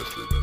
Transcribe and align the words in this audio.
You 0.00 0.39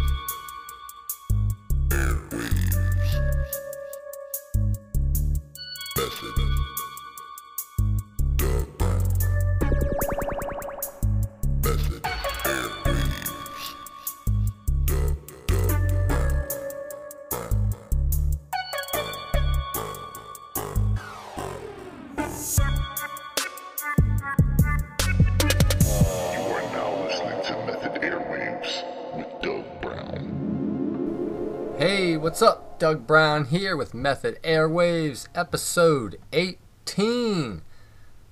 Doug 32.80 33.08
Brown 33.08 33.46
here 33.46 33.76
with 33.76 33.96
Method 33.96 34.38
Airwaves, 34.44 35.28
episode 35.34 36.20
18, 36.32 37.64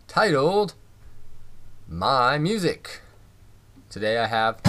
titled 0.08 0.76
My 1.88 2.38
Music. 2.38 3.02
Today 3.90 4.20
I 4.20 4.28
have 4.28 4.62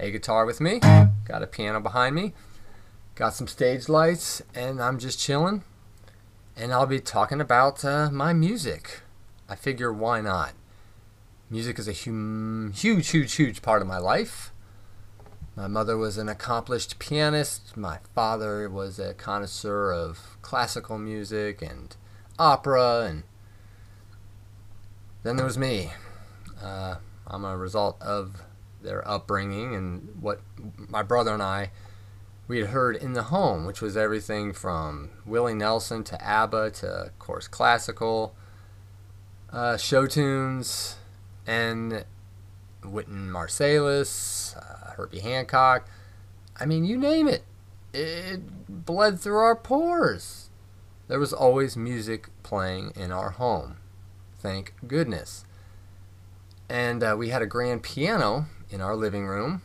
a 0.00 0.10
guitar 0.10 0.44
with 0.44 0.60
me, 0.60 0.80
got 0.80 1.40
a 1.42 1.46
piano 1.46 1.78
behind 1.78 2.16
me, 2.16 2.32
got 3.14 3.32
some 3.34 3.46
stage 3.46 3.88
lights, 3.88 4.42
and 4.56 4.82
I'm 4.82 4.98
just 4.98 5.20
chilling. 5.20 5.62
And 6.56 6.72
I'll 6.72 6.86
be 6.86 6.98
talking 6.98 7.40
about 7.40 7.84
uh, 7.84 8.10
my 8.10 8.32
music. 8.32 9.02
I 9.48 9.54
figure 9.54 9.92
why 9.92 10.20
not? 10.20 10.54
Music 11.48 11.78
is 11.78 11.86
a 11.86 11.92
hum- 11.92 12.72
huge, 12.74 13.10
huge, 13.10 13.34
huge 13.34 13.62
part 13.62 13.82
of 13.82 13.88
my 13.88 13.98
life. 13.98 14.51
My 15.54 15.66
mother 15.68 15.96
was 15.96 16.16
an 16.16 16.28
accomplished 16.28 16.98
pianist. 16.98 17.76
My 17.76 17.98
father 18.14 18.70
was 18.70 18.98
a 18.98 19.14
connoisseur 19.14 19.92
of 19.92 20.36
classical 20.40 20.98
music 20.98 21.60
and 21.60 21.94
opera. 22.38 23.06
And 23.08 23.22
then 25.22 25.36
there 25.36 25.44
was 25.44 25.58
me. 25.58 25.90
Uh, 26.62 26.96
I'm 27.26 27.44
a 27.44 27.56
result 27.56 28.00
of 28.00 28.42
their 28.82 29.06
upbringing 29.06 29.74
and 29.74 30.16
what 30.20 30.40
my 30.88 31.02
brother 31.02 31.32
and 31.32 31.42
I 31.42 31.70
we 32.48 32.58
had 32.58 32.68
heard 32.68 32.96
in 32.96 33.12
the 33.12 33.24
home, 33.24 33.64
which 33.64 33.80
was 33.80 33.96
everything 33.96 34.52
from 34.52 35.10
Willie 35.24 35.54
Nelson 35.54 36.04
to 36.04 36.22
ABBA 36.22 36.72
to, 36.72 36.86
of 36.86 37.18
course, 37.18 37.48
classical, 37.48 38.34
uh, 39.50 39.76
show 39.76 40.06
tunes, 40.06 40.96
and 41.46 42.04
Wynton 42.84 43.30
Marsalis, 43.30 44.56
uh, 44.56 44.81
Herbie 44.94 45.20
Hancock. 45.20 45.88
I 46.58 46.66
mean, 46.66 46.84
you 46.84 46.96
name 46.96 47.28
it. 47.28 47.44
It 47.92 48.40
bled 48.68 49.20
through 49.20 49.38
our 49.38 49.56
pores. 49.56 50.50
There 51.08 51.18
was 51.18 51.32
always 51.32 51.76
music 51.76 52.28
playing 52.42 52.92
in 52.96 53.12
our 53.12 53.30
home. 53.30 53.76
Thank 54.38 54.74
goodness. 54.86 55.44
And 56.68 57.02
uh, 57.02 57.16
we 57.18 57.28
had 57.28 57.42
a 57.42 57.46
grand 57.46 57.82
piano 57.82 58.46
in 58.70 58.80
our 58.80 58.96
living 58.96 59.26
room. 59.26 59.62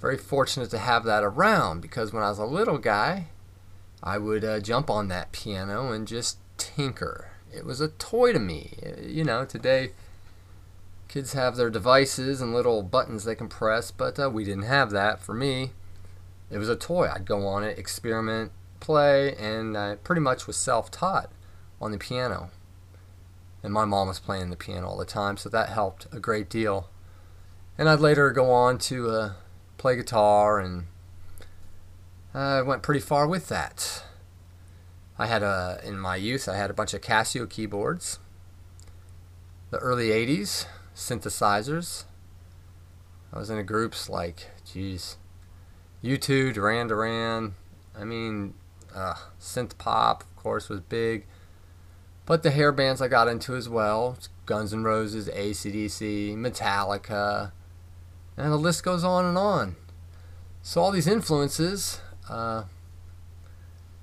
Very 0.00 0.16
fortunate 0.16 0.70
to 0.70 0.78
have 0.78 1.04
that 1.04 1.22
around 1.22 1.80
because 1.80 2.12
when 2.12 2.22
I 2.22 2.30
was 2.30 2.38
a 2.38 2.46
little 2.46 2.78
guy, 2.78 3.26
I 4.02 4.18
would 4.18 4.44
uh, 4.44 4.60
jump 4.60 4.90
on 4.90 5.08
that 5.08 5.32
piano 5.32 5.92
and 5.92 6.08
just 6.08 6.38
tinker. 6.56 7.30
It 7.54 7.64
was 7.64 7.80
a 7.80 7.88
toy 7.88 8.32
to 8.32 8.38
me. 8.38 8.72
You 9.00 9.24
know, 9.24 9.44
today 9.44 9.92
kids 11.12 11.34
have 11.34 11.56
their 11.56 11.68
devices 11.68 12.40
and 12.40 12.54
little 12.54 12.82
buttons 12.82 13.24
they 13.24 13.34
can 13.34 13.46
press, 13.46 13.90
but 13.90 14.18
uh, 14.18 14.30
we 14.30 14.44
didn't 14.44 14.62
have 14.62 14.90
that. 14.90 15.20
For 15.20 15.34
me, 15.34 15.72
it 16.50 16.56
was 16.56 16.70
a 16.70 16.76
toy. 16.76 17.06
I'd 17.14 17.26
go 17.26 17.46
on 17.46 17.62
it, 17.62 17.78
experiment, 17.78 18.50
play, 18.80 19.34
and 19.36 19.76
I 19.76 19.96
pretty 19.96 20.22
much 20.22 20.46
was 20.46 20.56
self 20.56 20.90
taught 20.90 21.30
on 21.82 21.92
the 21.92 21.98
piano. 21.98 22.50
And 23.62 23.74
my 23.74 23.84
mom 23.84 24.08
was 24.08 24.20
playing 24.20 24.48
the 24.48 24.56
piano 24.56 24.88
all 24.88 24.96
the 24.96 25.04
time, 25.04 25.36
so 25.36 25.50
that 25.50 25.68
helped 25.68 26.06
a 26.12 26.18
great 26.18 26.48
deal. 26.48 26.88
And 27.76 27.90
I'd 27.90 28.00
later 28.00 28.30
go 28.30 28.50
on 28.50 28.78
to 28.78 29.10
uh, 29.10 29.32
play 29.76 29.96
guitar, 29.96 30.60
and 30.60 30.86
I 32.32 32.62
went 32.62 32.82
pretty 32.82 33.00
far 33.00 33.26
with 33.28 33.48
that. 33.48 34.02
I 35.18 35.26
had 35.26 35.42
a 35.42 35.78
in 35.84 35.98
my 35.98 36.16
youth. 36.16 36.48
I 36.48 36.56
had 36.56 36.70
a 36.70 36.74
bunch 36.74 36.94
of 36.94 37.02
Casio 37.02 37.48
keyboards. 37.48 38.18
The 39.70 39.76
early 39.76 40.08
'80s 40.08 40.64
synthesizers. 40.94 42.04
I 43.32 43.38
was 43.38 43.50
in 43.50 43.64
groups 43.64 44.08
like, 44.08 44.50
geez, 44.70 45.16
U2, 46.04 46.52
Duran 46.54 46.88
Duran. 46.88 47.54
I 47.98 48.04
mean, 48.04 48.54
uh, 48.94 49.14
synth 49.40 49.78
pop, 49.78 50.22
of 50.22 50.36
course, 50.36 50.68
was 50.68 50.80
big. 50.80 51.26
But 52.26 52.42
the 52.42 52.50
hair 52.50 52.72
bands 52.72 53.00
I 53.00 53.08
got 53.08 53.28
into 53.28 53.56
as 53.56 53.68
well 53.68 54.18
Guns 54.46 54.72
N' 54.72 54.84
Roses, 54.84 55.28
ACDC, 55.28 56.36
Metallica, 56.36 57.52
and 58.36 58.52
the 58.52 58.56
list 58.56 58.84
goes 58.84 59.04
on 59.04 59.24
and 59.24 59.38
on. 59.38 59.76
So, 60.62 60.80
all 60.80 60.92
these 60.92 61.08
influences 61.08 62.00
uh, 62.28 62.64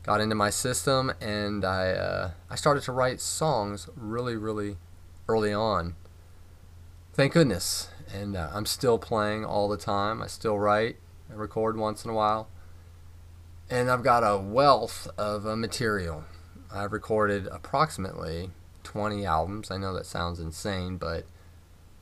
got 0.04 0.22
into 0.22 0.36
my 0.36 0.50
system, 0.50 1.14
and 1.22 1.64
I, 1.64 1.92
uh, 1.92 2.32
I 2.50 2.56
started 2.56 2.84
to 2.84 2.92
write 2.92 3.22
songs 3.22 3.90
really, 3.96 4.36
really 4.36 4.78
early 5.28 5.54
on 5.54 5.96
thank 7.14 7.34
goodness. 7.34 7.90
And 8.14 8.36
uh, 8.36 8.50
I'm 8.54 8.66
still 8.66 8.98
playing 8.98 9.46
all 9.46 9.70
the 9.70 9.78
time. 9.78 10.22
I 10.22 10.28
still 10.28 10.58
write, 10.58 10.98
I 11.30 11.36
record 11.36 11.78
once 11.78 12.04
in 12.04 12.12
a 12.12 12.14
while. 12.14 12.50
And 13.70 13.90
I've 13.90 14.04
got 14.04 14.22
a 14.22 14.38
wealth 14.38 15.08
of 15.18 15.46
uh, 15.46 15.56
material. 15.56 16.24
I've 16.74 16.92
recorded 16.92 17.48
approximately 17.52 18.52
20 18.84 19.26
albums. 19.26 19.70
I 19.70 19.78
know 19.78 19.94
that 19.94 20.06
sounds 20.06 20.40
insane, 20.40 20.98
but 20.98 21.26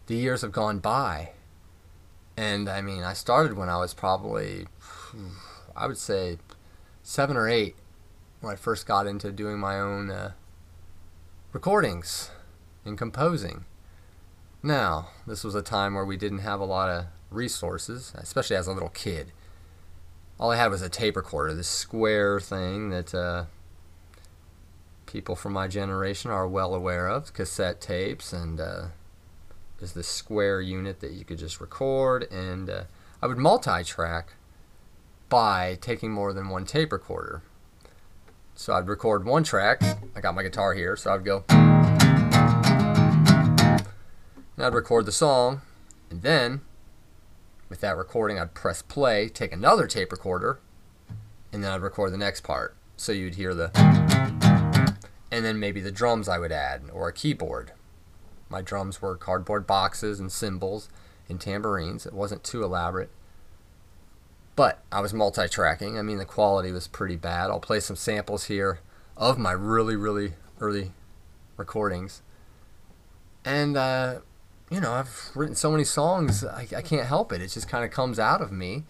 the 0.07 0.15
years 0.15 0.41
have 0.41 0.53
gone 0.53 0.79
by. 0.79 1.31
And 2.37 2.69
I 2.69 2.81
mean, 2.81 3.03
I 3.03 3.13
started 3.13 3.57
when 3.57 3.67
I 3.67 3.77
was 3.77 3.93
probably, 3.93 4.67
I 5.75 5.87
would 5.87 5.97
say, 5.97 6.37
seven 7.03 7.35
or 7.35 7.49
eight 7.49 7.75
when 8.41 8.53
I 8.53 8.55
first 8.55 8.85
got 8.85 9.07
into 9.07 9.31
doing 9.31 9.59
my 9.59 9.79
own 9.79 10.09
uh, 10.09 10.31
recordings 11.51 12.29
and 12.85 12.97
composing. 12.97 13.65
Now, 14.63 15.09
this 15.25 15.43
was 15.43 15.55
a 15.55 15.61
time 15.61 15.93
where 15.93 16.05
we 16.05 16.17
didn't 16.17 16.39
have 16.39 16.59
a 16.59 16.65
lot 16.65 16.89
of 16.89 17.05
resources, 17.29 18.13
especially 18.15 18.55
as 18.55 18.67
a 18.67 18.73
little 18.73 18.89
kid. 18.89 19.31
All 20.39 20.51
I 20.51 20.57
had 20.57 20.71
was 20.71 20.81
a 20.81 20.89
tape 20.89 21.15
recorder, 21.15 21.53
this 21.53 21.67
square 21.67 22.39
thing 22.39 22.89
that 22.89 23.13
uh, 23.13 23.45
people 25.05 25.35
from 25.35 25.53
my 25.53 25.67
generation 25.67 26.31
are 26.31 26.47
well 26.47 26.75
aware 26.75 27.07
of 27.07 27.33
cassette 27.33 27.81
tapes, 27.81 28.33
and 28.33 28.59
uh, 28.59 28.85
is 29.81 29.93
this 29.93 30.07
square 30.07 30.61
unit 30.61 30.99
that 30.99 31.11
you 31.11 31.25
could 31.25 31.39
just 31.39 31.59
record. 31.59 32.31
And 32.31 32.69
uh, 32.69 32.83
I 33.21 33.27
would 33.27 33.37
multi 33.37 33.83
track 33.83 34.33
by 35.29 35.77
taking 35.81 36.11
more 36.11 36.33
than 36.33 36.49
one 36.49 36.65
tape 36.65 36.91
recorder. 36.91 37.41
So 38.55 38.73
I'd 38.73 38.87
record 38.87 39.25
one 39.25 39.43
track. 39.43 39.81
I 40.15 40.21
got 40.21 40.35
my 40.35 40.43
guitar 40.43 40.73
here, 40.73 40.95
so 40.95 41.13
I'd 41.13 41.25
go. 41.25 42.06
And 44.57 44.65
I'd 44.65 44.73
record 44.73 45.05
the 45.05 45.11
song, 45.11 45.61
and 46.09 46.23
then 46.23 46.61
with 47.69 47.79
that 47.81 47.95
recording, 47.95 48.39
I'd 48.39 48.55
press 48.55 48.81
play, 48.81 49.29
take 49.29 49.53
another 49.53 49.85
tape 49.85 50.11
recorder, 50.11 50.59
and 51.53 51.63
then 51.63 51.71
I'd 51.71 51.81
record 51.81 52.11
the 52.11 52.17
next 52.17 52.41
part. 52.41 52.75
So 52.95 53.11
you'd 53.11 53.35
hear 53.35 53.53
the, 53.53 53.69
and 55.31 55.45
then 55.45 55.59
maybe 55.59 55.79
the 55.79 55.91
drums 55.91 56.27
I 56.27 56.39
would 56.39 56.51
add, 56.51 56.81
or 56.91 57.07
a 57.07 57.13
keyboard. 57.13 57.73
My 58.49 58.63
drums 58.63 58.99
were 58.99 59.15
cardboard 59.15 59.67
boxes 59.67 60.19
and 60.19 60.31
cymbals 60.31 60.89
and 61.29 61.39
tambourines. 61.39 62.07
It 62.07 62.13
wasn't 62.13 62.43
too 62.43 62.63
elaborate. 62.63 63.11
But 64.55 64.81
I 64.91 65.01
was 65.01 65.13
multi 65.13 65.47
tracking. 65.47 65.99
I 65.99 66.01
mean, 66.01 66.17
the 66.17 66.25
quality 66.25 66.71
was 66.71 66.87
pretty 66.87 67.15
bad. 67.15 67.51
I'll 67.51 67.59
play 67.59 67.79
some 67.79 67.95
samples 67.95 68.45
here 68.45 68.79
of 69.15 69.37
my 69.37 69.51
really, 69.51 69.95
really 69.95 70.33
early 70.59 70.93
recordings. 71.57 72.23
And 73.45 73.77
uh, 73.77 74.19
you 74.69 74.81
know, 74.81 74.91
I've 74.91 75.31
written 75.35 75.55
so 75.55 75.71
many 75.71 75.83
songs, 75.83 76.43
I, 76.43 76.67
I 76.75 76.81
can't 76.81 77.07
help 77.07 77.31
it. 77.31 77.41
It 77.41 77.49
just 77.49 77.69
kind 77.69 77.85
of 77.85 77.91
comes 77.91 78.19
out 78.19 78.41
of 78.41 78.51
me. 78.51 78.83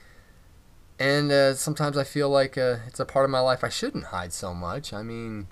And 1.00 1.32
uh, 1.32 1.54
sometimes 1.54 1.98
I 1.98 2.04
feel 2.04 2.30
like 2.30 2.58
uh, 2.58 2.78
it's 2.88 3.00
a 3.00 3.06
part 3.06 3.26
of 3.26 3.32
my 3.32 3.40
life 3.40 3.64
I 3.64 3.70
shouldn't 3.70 4.06
hide 4.06 4.34
so 4.34 4.54
much. 4.54 4.92
I 4.92 5.04
mean, 5.04 5.48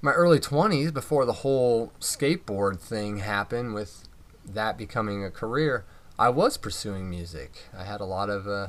my 0.00 0.12
early 0.12 0.38
20s, 0.38 0.94
before 0.94 1.24
the 1.24 1.32
whole 1.32 1.92
skateboard 2.00 2.78
thing 2.78 3.18
happened 3.18 3.74
with 3.74 4.04
that 4.44 4.78
becoming 4.78 5.24
a 5.24 5.30
career, 5.30 5.84
I 6.18 6.28
was 6.28 6.56
pursuing 6.56 7.10
music. 7.10 7.64
I 7.76 7.84
had 7.84 8.00
a 8.00 8.04
lot 8.04 8.30
of 8.30 8.46
uh, 8.46 8.68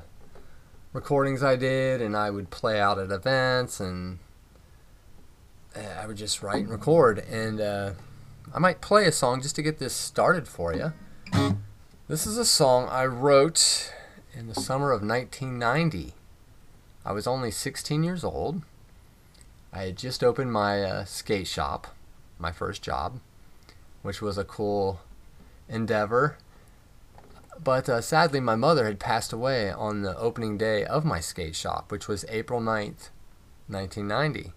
recordings 0.94 1.44
I 1.44 1.56
did, 1.56 2.02
and 2.02 2.18
I 2.18 2.32
would 2.32 2.50
play 2.50 2.80
out 2.80 2.98
at 2.98 3.12
events, 3.12 3.80
and 3.80 4.20
uh, 5.76 6.02
I 6.02 6.08
would 6.08 6.18
just 6.18 6.42
write 6.42 6.64
and 6.64 6.70
record. 6.70 7.20
And 7.20 7.62
uh, 7.62 7.92
I 8.54 8.60
might 8.60 8.82
play 8.82 9.06
a 9.06 9.12
song 9.14 9.42
just 9.42 9.56
to 9.56 9.62
get 9.62 9.80
this 9.80 9.94
started 9.94 10.48
for 10.48 10.74
you. 10.74 10.92
This 12.10 12.28
is 12.28 12.38
a 12.38 12.44
song 12.44 12.90
I 12.90 13.06
wrote 13.06 13.94
in 14.34 14.48
the 14.48 14.56
summer 14.56 14.92
of 14.92 15.02
1990. 15.02 16.14
I 17.06 17.12
was 17.14 17.28
only 17.28 17.52
16 17.52 18.04
years 18.04 18.26
old. 18.26 18.64
I 19.72 19.84
had 19.84 19.96
just 19.96 20.22
opened 20.22 20.52
my 20.52 20.84
uh, 20.84 21.06
skate 21.06 21.48
shop, 21.48 21.96
my 22.38 22.52
first 22.52 22.82
job, 22.82 23.22
which 24.02 24.22
was 24.22 24.38
a 24.38 24.44
cool 24.44 25.00
endeavor. 25.70 26.38
But 27.64 27.88
uh, 27.88 28.02
sadly, 28.02 28.42
my 28.42 28.58
mother 28.58 28.84
had 28.86 29.00
passed 29.00 29.32
away 29.32 29.72
on 29.72 30.02
the 30.02 30.18
opening 30.18 30.58
day 30.58 30.84
of 30.84 31.06
my 31.06 31.22
skate 31.22 31.56
shop, 31.56 31.90
which 31.90 32.10
was 32.10 32.26
April 32.28 32.60
9th, 32.60 33.12
1990. 33.70 34.52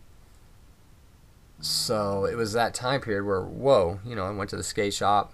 So 1.65 2.27
it 2.27 2.37
was 2.37 2.53
that 2.53 2.75
time 2.75 3.01
period 3.01 3.25
where, 3.25 3.41
whoa, 3.41 3.99
you 4.05 4.15
know, 4.15 4.27
I 4.27 4.31
went 4.33 4.51
to 4.51 4.57
the 4.57 4.63
skate 4.63 4.93
shop 4.93 5.33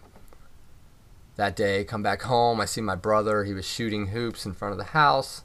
that 1.35 1.57
day, 1.57 1.83
come 1.83 2.05
back 2.05 2.23
home. 2.23 2.61
I 2.61 2.67
see 2.67 2.81
my 2.81 2.95
brother. 2.95 3.43
He 3.43 3.53
was 3.53 3.67
shooting 3.67 4.09
hoops 4.09 4.47
in 4.47 4.53
front 4.53 4.71
of 4.71 4.79
the 4.79 4.93
house. 4.93 5.43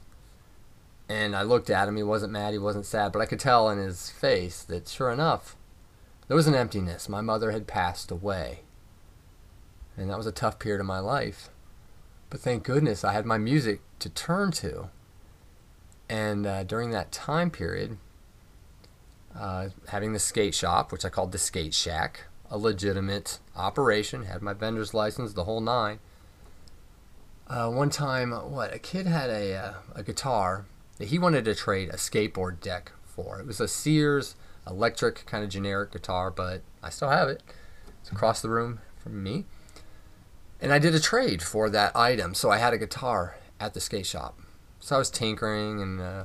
And 1.08 1.34
I 1.34 1.42
looked 1.42 1.70
at 1.70 1.88
him. 1.88 1.96
He 1.96 2.04
wasn't 2.04 2.32
mad. 2.32 2.52
He 2.52 2.58
wasn't 2.60 2.86
sad. 2.86 3.10
But 3.10 3.20
I 3.20 3.26
could 3.26 3.40
tell 3.40 3.68
in 3.68 3.78
his 3.78 4.10
face 4.10 4.62
that, 4.62 4.86
sure 4.86 5.10
enough, 5.10 5.56
there 6.28 6.36
was 6.36 6.46
an 6.46 6.54
emptiness. 6.54 7.08
My 7.08 7.20
mother 7.20 7.50
had 7.50 7.66
passed 7.66 8.12
away. 8.12 8.60
And 9.96 10.08
that 10.08 10.18
was 10.18 10.26
a 10.26 10.32
tough 10.32 10.60
period 10.60 10.80
of 10.80 10.86
my 10.86 11.00
life. 11.00 11.48
But 12.30 12.38
thank 12.38 12.62
goodness 12.62 13.02
I 13.02 13.12
had 13.12 13.26
my 13.26 13.38
music 13.38 13.80
to 13.98 14.08
turn 14.08 14.52
to. 14.52 14.90
And 16.08 16.46
uh, 16.46 16.62
during 16.62 16.92
that 16.92 17.10
time 17.10 17.50
period, 17.50 17.98
uh, 19.38 19.68
having 19.88 20.12
the 20.12 20.18
skate 20.18 20.54
shop, 20.54 20.92
which 20.92 21.04
I 21.04 21.08
called 21.08 21.32
the 21.32 21.38
Skate 21.38 21.74
Shack, 21.74 22.24
a 22.50 22.58
legitimate 22.58 23.38
operation, 23.54 24.24
had 24.24 24.42
my 24.42 24.52
vendor's 24.52 24.94
license, 24.94 25.32
the 25.32 25.44
whole 25.44 25.60
nine. 25.60 25.98
Uh, 27.48 27.70
one 27.70 27.90
time, 27.90 28.32
what 28.32 28.74
a 28.74 28.78
kid 28.78 29.06
had 29.06 29.30
a 29.30 29.54
uh, 29.54 29.74
a 29.94 30.02
guitar 30.02 30.66
that 30.98 31.08
he 31.08 31.18
wanted 31.18 31.44
to 31.44 31.54
trade 31.54 31.90
a 31.90 31.96
skateboard 31.96 32.60
deck 32.60 32.92
for. 33.04 33.38
It 33.40 33.46
was 33.46 33.60
a 33.60 33.68
Sears 33.68 34.34
electric 34.66 35.26
kind 35.26 35.44
of 35.44 35.50
generic 35.50 35.92
guitar, 35.92 36.30
but 36.30 36.62
I 36.82 36.90
still 36.90 37.10
have 37.10 37.28
it. 37.28 37.42
It's 38.00 38.10
across 38.10 38.42
the 38.42 38.50
room 38.50 38.80
from 38.96 39.22
me. 39.22 39.44
And 40.60 40.72
I 40.72 40.78
did 40.78 40.94
a 40.94 41.00
trade 41.00 41.42
for 41.42 41.68
that 41.70 41.94
item, 41.94 42.34
so 42.34 42.50
I 42.50 42.58
had 42.58 42.72
a 42.72 42.78
guitar 42.78 43.36
at 43.60 43.74
the 43.74 43.80
skate 43.80 44.06
shop. 44.06 44.38
So 44.80 44.96
I 44.96 44.98
was 44.98 45.10
tinkering 45.10 45.80
and 45.80 46.00
uh, 46.00 46.24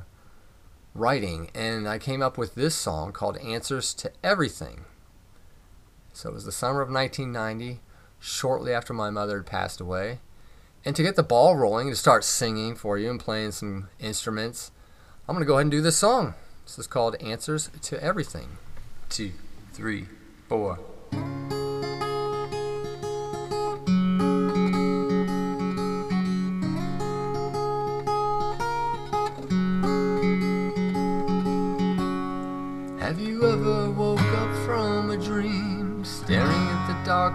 writing, 0.93 1.49
and 1.55 1.87
I 1.87 1.97
came 1.97 2.21
up 2.21 2.37
with 2.37 2.55
this 2.55 2.75
song 2.75 3.11
called 3.11 3.37
Answers 3.37 3.93
to 3.95 4.11
Everything. 4.23 4.85
So 6.13 6.29
it 6.29 6.33
was 6.33 6.45
the 6.45 6.51
summer 6.51 6.81
of 6.81 6.89
1990, 6.89 7.79
shortly 8.19 8.73
after 8.73 8.93
my 8.93 9.09
mother 9.09 9.37
had 9.37 9.45
passed 9.45 9.79
away. 9.79 10.19
And 10.83 10.95
to 10.95 11.03
get 11.03 11.15
the 11.15 11.23
ball 11.23 11.55
rolling, 11.55 11.89
to 11.89 11.95
start 11.95 12.23
singing 12.23 12.75
for 12.75 12.97
you 12.97 13.09
and 13.09 13.19
playing 13.19 13.51
some 13.51 13.89
instruments, 13.99 14.71
I'm 15.27 15.35
going 15.35 15.43
to 15.43 15.47
go 15.47 15.53
ahead 15.53 15.65
and 15.65 15.71
do 15.71 15.81
this 15.81 15.97
song. 15.97 16.33
This 16.65 16.79
is 16.79 16.87
called 16.87 17.15
Answers 17.21 17.69
to 17.83 18.03
Everything. 18.03 18.57
Two, 19.09 19.31
three, 19.73 20.07
four. 20.49 20.79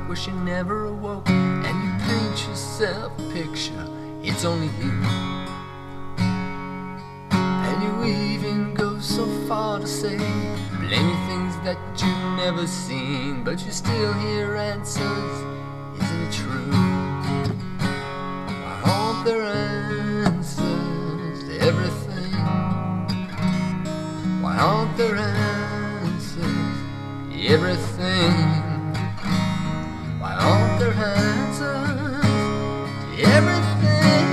Dark, 0.06 0.08
wishing 0.08 0.44
never 0.44 0.86
awoke, 0.86 1.28
and 1.28 1.84
you 1.84 1.90
paint 2.06 2.48
yourself 2.48 3.12
a 3.18 3.22
picture? 3.32 3.88
It's 4.22 4.44
only 4.44 4.68
you. 4.78 4.92
And 7.30 7.82
you 7.82 8.04
even 8.04 8.74
go 8.74 9.00
so 9.00 9.26
far 9.48 9.80
to 9.80 9.86
say, 9.86 10.18
blaming 10.78 11.16
things 11.28 11.56
that 11.64 11.78
you've 11.96 12.36
never 12.36 12.66
seen, 12.66 13.42
but 13.44 13.64
you 13.64 13.72
still 13.72 14.12
hear 14.14 14.56
answers. 14.56 15.44
Isn't 16.00 16.22
it 16.22 16.32
true? 16.32 16.72
Why 18.62 18.80
aren't 18.84 19.24
there 19.24 19.42
answers 19.42 21.44
to 21.44 21.58
everything? 21.60 22.32
Why 24.42 24.56
aren't 24.56 24.96
there 24.96 25.16
answers 25.16 26.44
everything? 27.48 28.55
Answers 30.98 32.00
to 33.16 33.22
everything? 33.22 34.26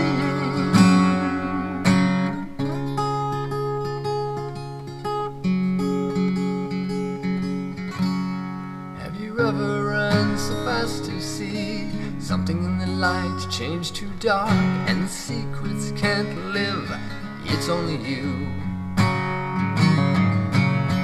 Have 8.97 9.15
you 9.19 9.39
ever 9.41 9.83
run 9.87 10.37
so 10.37 10.53
fast 10.63 11.03
to 11.05 11.19
see 11.19 11.89
something 12.19 12.63
in 12.63 12.77
the 12.77 12.87
light 12.87 13.45
change 13.51 13.91
to 13.93 14.05
dark 14.21 14.49
and 14.87 15.09
secrets 15.09 15.91
can't 15.97 16.33
live? 16.53 16.89
It's 17.43 17.67
only 17.67 17.97
you. 18.09 18.47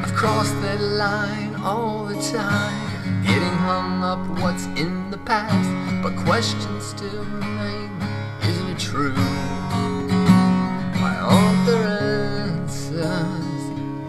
I've 0.01 0.13
crossed 0.15 0.55
that 0.61 0.79
line 0.79 1.55
all 1.55 2.05
the 2.05 2.15
time, 2.31 2.78
hung 3.69 4.01
up 4.03 4.17
what's 4.41 4.65
in 4.81 5.11
the 5.11 5.17
past, 5.19 5.69
but 6.01 6.15
questions 6.25 6.83
still 6.83 7.23
remain. 7.25 7.91
Isn't 8.41 8.69
it 8.69 8.79
true? 8.79 9.13
Why 11.01 11.13
aren't 11.21 11.69
answers 11.69 13.03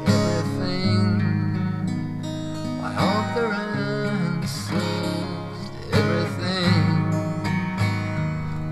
everything? 0.08 1.20
Why 2.80 2.90
aren't 3.06 3.36
answers 4.38 4.72
everything? 5.92 6.84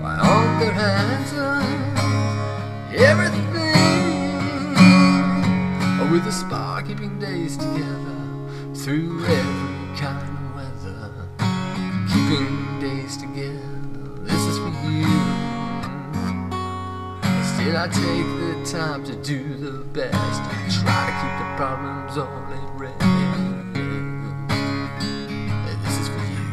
Why 0.01 0.13
aren't 0.31 0.73
answers 0.73 1.99
everything? 3.09 3.69
With 6.11 6.25
a 6.25 6.31
spark 6.31 6.87
keeping 6.87 7.19
days 7.19 7.57
together 7.57 8.19
through 8.73 9.23
every 9.25 9.48
I 17.81 17.87
take 17.87 17.93
the 17.95 18.59
time 18.69 19.05
to 19.05 19.15
do 19.15 19.55
the 19.55 19.71
best. 19.93 20.13
I 20.13 20.67
Try 20.69 21.05
to 21.07 21.13
keep 21.21 21.35
the 21.39 21.47
problems 21.55 22.17
all 22.17 22.43
at 22.51 22.67
rest. 22.77 22.99
This 25.81 25.95
is 25.97 26.07
for 26.09 26.23
you. 26.27 26.43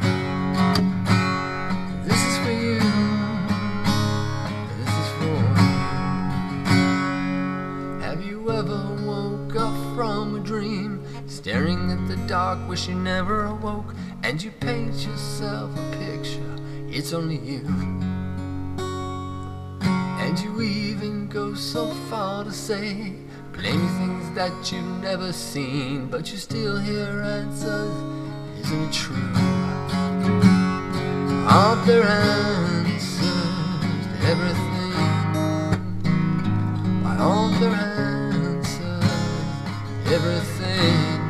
This 2.04 2.22
is 2.22 2.36
for 2.38 2.52
you. 2.52 2.78
This 4.78 4.92
is 5.02 5.08
for 5.18 5.38
you. 6.70 6.78
Have 8.02 8.20
you 8.24 8.38
ever 8.52 8.80
woke 9.04 9.56
up 9.56 9.74
from 9.96 10.36
a 10.36 10.38
dream, 10.38 11.02
staring 11.26 11.90
at 11.90 12.06
the 12.06 12.16
dark, 12.28 12.58
wish 12.68 12.86
you 12.86 12.94
never 12.94 13.46
awoke, 13.46 13.96
and 14.22 14.40
you 14.40 14.52
paint 14.52 14.94
yourself 15.04 15.76
a 15.76 15.90
picture? 15.96 16.56
It's 16.88 17.12
only 17.12 17.38
you. 17.38 17.66
And 20.18 20.36
you 20.40 20.60
even 20.60 21.15
go 21.36 21.52
so 21.52 21.86
far 22.08 22.44
to 22.44 22.50
say, 22.50 23.12
blaming 23.52 23.88
things 23.98 24.30
that 24.34 24.72
you've 24.72 25.02
never 25.02 25.30
seen, 25.34 26.06
but 26.06 26.32
you 26.32 26.38
still 26.38 26.78
hear 26.78 27.20
answers. 27.20 27.94
Isn't 28.62 28.84
it 28.84 28.92
true? 28.94 29.32
Aren't 31.46 31.84
there 31.86 32.04
answers 32.04 33.18
to 33.20 34.08
everything? 34.32 34.94
Why 37.02 37.14
aren't 37.18 37.60
there 37.60 37.78
answers 38.00 39.04
everything? 40.16 41.20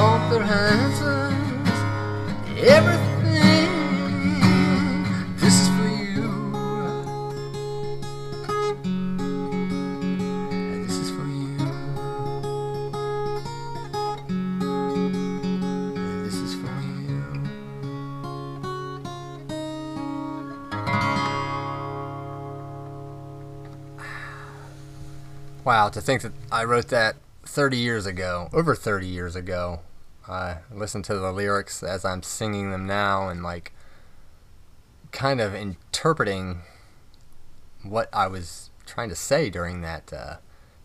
Aren't 0.00 0.30
there 0.30 0.44
answers 0.44 1.78
everything? 2.56 3.03
Wow, 25.84 25.90
to 25.90 26.00
think 26.00 26.22
that 26.22 26.32
I 26.50 26.64
wrote 26.64 26.88
that 26.88 27.16
30 27.42 27.76
years 27.76 28.06
ago, 28.06 28.48
over 28.54 28.74
30 28.74 29.06
years 29.06 29.36
ago. 29.36 29.80
I 30.26 30.60
listen 30.72 31.02
to 31.02 31.14
the 31.14 31.30
lyrics 31.30 31.82
as 31.82 32.06
I'm 32.06 32.22
singing 32.22 32.70
them 32.70 32.86
now 32.86 33.28
and 33.28 33.42
like 33.42 33.74
kind 35.12 35.42
of 35.42 35.54
interpreting 35.54 36.62
what 37.82 38.08
I 38.14 38.28
was 38.28 38.70
trying 38.86 39.10
to 39.10 39.14
say 39.14 39.50
during 39.50 39.82
that 39.82 40.10
uh, 40.10 40.36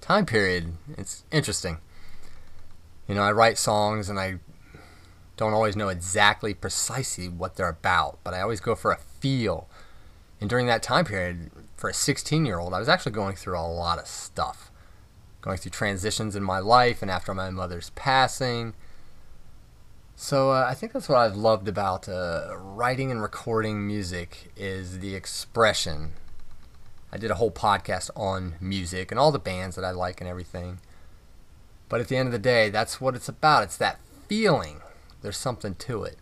time 0.02 0.26
period. 0.26 0.74
It's 0.98 1.24
interesting. 1.32 1.78
You 3.08 3.16
know, 3.16 3.22
I 3.22 3.32
write 3.32 3.58
songs 3.58 4.10
and 4.10 4.20
I 4.20 4.40
don't 5.38 5.54
always 5.54 5.78
know 5.78 5.88
exactly 5.88 6.54
precisely 6.54 7.30
what 7.30 7.56
they're 7.56 7.70
about, 7.70 8.20
but 8.26 8.34
I 8.34 8.42
always 8.42 8.60
go 8.60 8.76
for 8.76 8.92
a 8.92 8.98
feel. 8.98 9.70
And 10.42 10.50
during 10.50 10.68
that 10.68 10.84
time 10.84 11.06
period, 11.06 11.52
for 11.78 11.90
a 11.90 11.94
16 11.94 12.46
year 12.46 12.60
old, 12.60 12.74
I 12.74 12.80
was 12.80 12.90
actually 12.90 13.14
going 13.14 13.38
through 13.38 13.58
a 13.58 13.62
lot 13.62 13.98
of 13.98 14.06
stuff. 14.06 14.69
Going 15.50 15.58
through 15.58 15.72
transitions 15.72 16.36
in 16.36 16.44
my 16.44 16.60
life 16.60 17.02
and 17.02 17.10
after 17.10 17.34
my 17.34 17.50
mother's 17.50 17.90
passing. 17.96 18.76
So 20.16 20.52
uh, 20.52 20.68
I 20.70 20.76
think 20.76 20.94
that's 20.94 21.10
what 21.10 21.18
I've 21.18 21.36
loved 21.36 21.68
about 21.68 22.08
uh, 22.08 22.56
writing 22.56 23.10
and 23.10 23.20
recording 23.20 23.88
music 23.88 24.52
is 24.56 25.00
the 25.00 25.16
expression. 25.16 26.12
I 27.12 27.18
did 27.18 27.32
a 27.32 27.34
whole 27.34 27.50
podcast 27.50 28.12
on 28.16 28.58
music 28.62 29.10
and 29.10 29.20
all 29.20 29.32
the 29.32 29.40
bands 29.40 29.76
that 29.76 29.84
I 29.84 29.90
like 29.90 30.22
and 30.22 30.30
everything. 30.30 30.82
But 31.88 32.00
at 32.00 32.10
the 32.10 32.18
end 32.18 32.28
of 32.28 32.34
the 32.34 32.38
day, 32.38 32.70
that's 32.70 33.02
what 33.02 33.16
it's 33.16 33.28
about. 33.28 33.64
It's 33.64 33.78
that 33.78 34.00
feeling. 34.28 34.82
There's 35.24 35.36
something 35.36 35.74
to 35.74 36.04
it. 36.04 36.20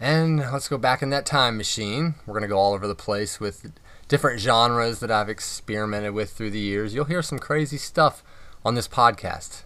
And 0.00 0.38
let's 0.38 0.68
go 0.68 0.78
back 0.78 1.02
in 1.02 1.10
that 1.10 1.26
time 1.26 1.58
machine. 1.58 2.14
We're 2.24 2.32
going 2.32 2.40
to 2.40 2.48
go 2.48 2.56
all 2.56 2.72
over 2.72 2.88
the 2.88 2.94
place 2.94 3.38
with 3.38 3.70
different 4.12 4.38
genres 4.38 5.00
that 5.00 5.10
I've 5.10 5.30
experimented 5.30 6.12
with 6.12 6.32
through 6.32 6.50
the 6.50 6.60
years. 6.60 6.94
You'll 6.94 7.06
hear 7.06 7.22
some 7.22 7.38
crazy 7.38 7.78
stuff 7.78 8.22
on 8.62 8.74
this 8.74 8.86
podcast. 8.86 9.62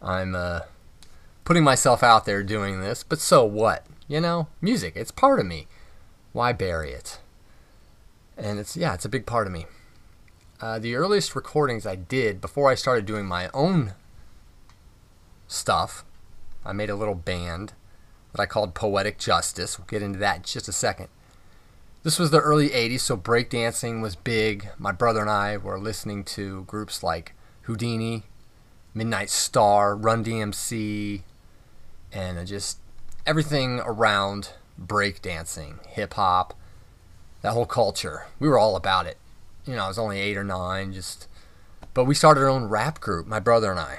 I'm 0.00 0.36
uh, 0.36 0.60
putting 1.42 1.64
myself 1.64 2.04
out 2.04 2.26
there 2.26 2.44
doing 2.44 2.80
this, 2.80 3.02
but 3.02 3.18
so 3.18 3.44
what? 3.44 3.84
You 4.06 4.20
know, 4.20 4.46
music, 4.60 4.92
it's 4.94 5.10
part 5.10 5.40
of 5.40 5.46
me. 5.46 5.66
Why 6.32 6.52
bury 6.52 6.92
it? 6.92 7.18
And 8.36 8.60
it's, 8.60 8.76
yeah, 8.76 8.94
it's 8.94 9.04
a 9.04 9.08
big 9.08 9.26
part 9.26 9.48
of 9.48 9.52
me. 9.52 9.66
Uh, 10.60 10.78
the 10.78 10.94
earliest 10.94 11.34
recordings 11.34 11.84
I 11.84 11.96
did 11.96 12.40
before 12.40 12.70
I 12.70 12.76
started 12.76 13.04
doing 13.04 13.26
my 13.26 13.50
own 13.52 13.94
stuff, 15.48 16.04
I 16.64 16.72
made 16.72 16.88
a 16.88 16.94
little 16.94 17.16
band 17.16 17.72
that 18.30 18.40
I 18.40 18.46
called 18.46 18.74
Poetic 18.76 19.18
Justice. 19.18 19.76
We'll 19.76 19.88
get 19.88 20.02
into 20.02 20.20
that 20.20 20.36
in 20.36 20.42
just 20.44 20.68
a 20.68 20.72
second. 20.72 21.08
This 22.06 22.20
was 22.20 22.30
the 22.30 22.38
early 22.38 22.68
80s, 22.68 23.00
so 23.00 23.16
breakdancing 23.16 24.00
was 24.00 24.14
big. 24.14 24.68
My 24.78 24.92
brother 24.92 25.22
and 25.22 25.28
I 25.28 25.56
were 25.56 25.76
listening 25.76 26.22
to 26.36 26.62
groups 26.66 27.02
like 27.02 27.32
Whodini, 27.66 28.22
Midnight 28.94 29.28
Star, 29.28 29.96
Run 29.96 30.22
DMC, 30.24 31.22
and 32.12 32.46
just 32.46 32.78
everything 33.26 33.80
around 33.80 34.50
breakdancing, 34.80 35.84
hip 35.84 36.14
hop, 36.14 36.54
that 37.42 37.54
whole 37.54 37.66
culture. 37.66 38.26
We 38.38 38.48
were 38.48 38.56
all 38.56 38.76
about 38.76 39.06
it. 39.06 39.16
You 39.66 39.74
know, 39.74 39.86
I 39.86 39.88
was 39.88 39.98
only 39.98 40.20
eight 40.20 40.36
or 40.36 40.44
nine, 40.44 40.92
just. 40.92 41.26
But 41.92 42.04
we 42.04 42.14
started 42.14 42.42
our 42.42 42.48
own 42.48 42.66
rap 42.66 43.00
group, 43.00 43.26
my 43.26 43.40
brother 43.40 43.72
and 43.72 43.80
I. 43.80 43.98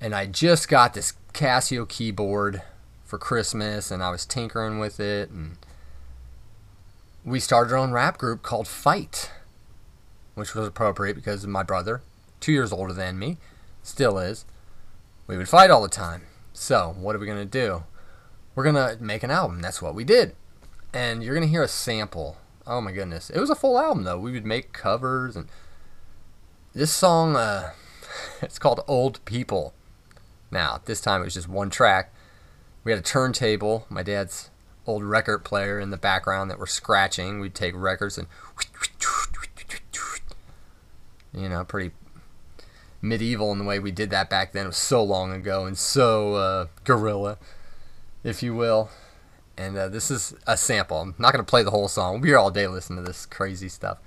And 0.00 0.12
I 0.12 0.26
just 0.26 0.68
got 0.68 0.92
this 0.92 1.12
Casio 1.32 1.88
keyboard 1.88 2.62
for 3.04 3.16
Christmas, 3.16 3.92
and 3.92 4.02
I 4.02 4.10
was 4.10 4.26
tinkering 4.26 4.80
with 4.80 4.98
it, 4.98 5.30
and 5.30 5.56
we 7.28 7.40
started 7.40 7.72
our 7.72 7.78
own 7.78 7.92
rap 7.92 8.18
group 8.18 8.42
called 8.42 8.68
Fight, 8.68 9.30
which 10.34 10.54
was 10.54 10.66
appropriate 10.66 11.14
because 11.14 11.46
my 11.46 11.62
brother, 11.62 12.02
two 12.40 12.52
years 12.52 12.72
older 12.72 12.92
than 12.92 13.18
me, 13.18 13.38
still 13.82 14.18
is. 14.18 14.44
We 15.26 15.36
would 15.36 15.48
fight 15.48 15.70
all 15.70 15.82
the 15.82 15.88
time. 15.88 16.22
So, 16.52 16.94
what 16.98 17.14
are 17.14 17.18
we 17.18 17.26
going 17.26 17.38
to 17.38 17.44
do? 17.44 17.84
We're 18.54 18.64
going 18.64 18.74
to 18.74 19.02
make 19.02 19.22
an 19.22 19.30
album. 19.30 19.60
That's 19.60 19.82
what 19.82 19.94
we 19.94 20.04
did. 20.04 20.34
And 20.92 21.22
you're 21.22 21.34
going 21.34 21.46
to 21.46 21.50
hear 21.50 21.62
a 21.62 21.68
sample. 21.68 22.38
Oh 22.66 22.80
my 22.80 22.92
goodness. 22.92 23.30
It 23.30 23.40
was 23.40 23.50
a 23.50 23.54
full 23.54 23.78
album 23.78 24.04
though. 24.04 24.18
We 24.18 24.32
would 24.32 24.44
make 24.44 24.72
covers 24.72 25.36
and 25.36 25.48
this 26.74 26.90
song 26.90 27.34
uh 27.34 27.72
it's 28.42 28.58
called 28.58 28.84
Old 28.86 29.24
People. 29.24 29.74
Now, 30.50 30.80
this 30.84 31.00
time 31.00 31.22
it 31.22 31.24
was 31.24 31.34
just 31.34 31.48
one 31.48 31.70
track. 31.70 32.12
We 32.84 32.92
had 32.92 32.98
a 32.98 33.02
turntable, 33.02 33.86
my 33.88 34.02
dad's 34.02 34.50
old 34.88 35.04
record 35.04 35.44
player 35.44 35.78
in 35.78 35.90
the 35.90 35.98
background 35.98 36.50
that 36.50 36.58
we're 36.58 36.66
scratching. 36.66 37.40
We'd 37.40 37.54
take 37.54 37.74
records 37.76 38.16
and 38.16 38.26
you 41.34 41.48
know, 41.48 41.62
pretty 41.62 41.92
medieval 43.00 43.52
in 43.52 43.58
the 43.58 43.64
way 43.64 43.78
we 43.78 43.90
did 43.90 44.10
that 44.10 44.30
back 44.30 44.52
then. 44.52 44.64
It 44.64 44.68
was 44.68 44.76
so 44.78 45.02
long 45.02 45.32
ago 45.32 45.66
and 45.66 45.76
so 45.76 46.34
uh, 46.34 46.66
guerrilla, 46.84 47.36
if 48.24 48.42
you 48.42 48.54
will. 48.54 48.90
And 49.58 49.76
uh, 49.76 49.88
this 49.88 50.10
is 50.10 50.34
a 50.46 50.56
sample. 50.56 51.00
I'm 51.00 51.14
not 51.18 51.32
going 51.32 51.44
to 51.44 51.48
play 51.48 51.62
the 51.62 51.70
whole 51.70 51.88
song. 51.88 52.14
We'll 52.14 52.22
be 52.22 52.28
here 52.28 52.38
all 52.38 52.50
day 52.50 52.66
listening 52.66 53.04
to 53.04 53.06
this 53.06 53.26
crazy 53.26 53.68
stuff. 53.68 53.98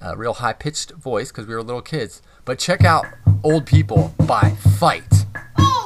Uh, 0.00 0.16
real 0.16 0.34
high 0.34 0.54
pitched 0.54 0.92
voice 0.92 1.30
because 1.30 1.46
we 1.46 1.54
were 1.54 1.62
little 1.62 1.82
kids. 1.82 2.22
But 2.46 2.58
check 2.58 2.84
out 2.84 3.04
Old 3.44 3.66
People 3.66 4.14
by 4.18 4.56
Fight. 4.78 5.26
okay. 5.58 5.79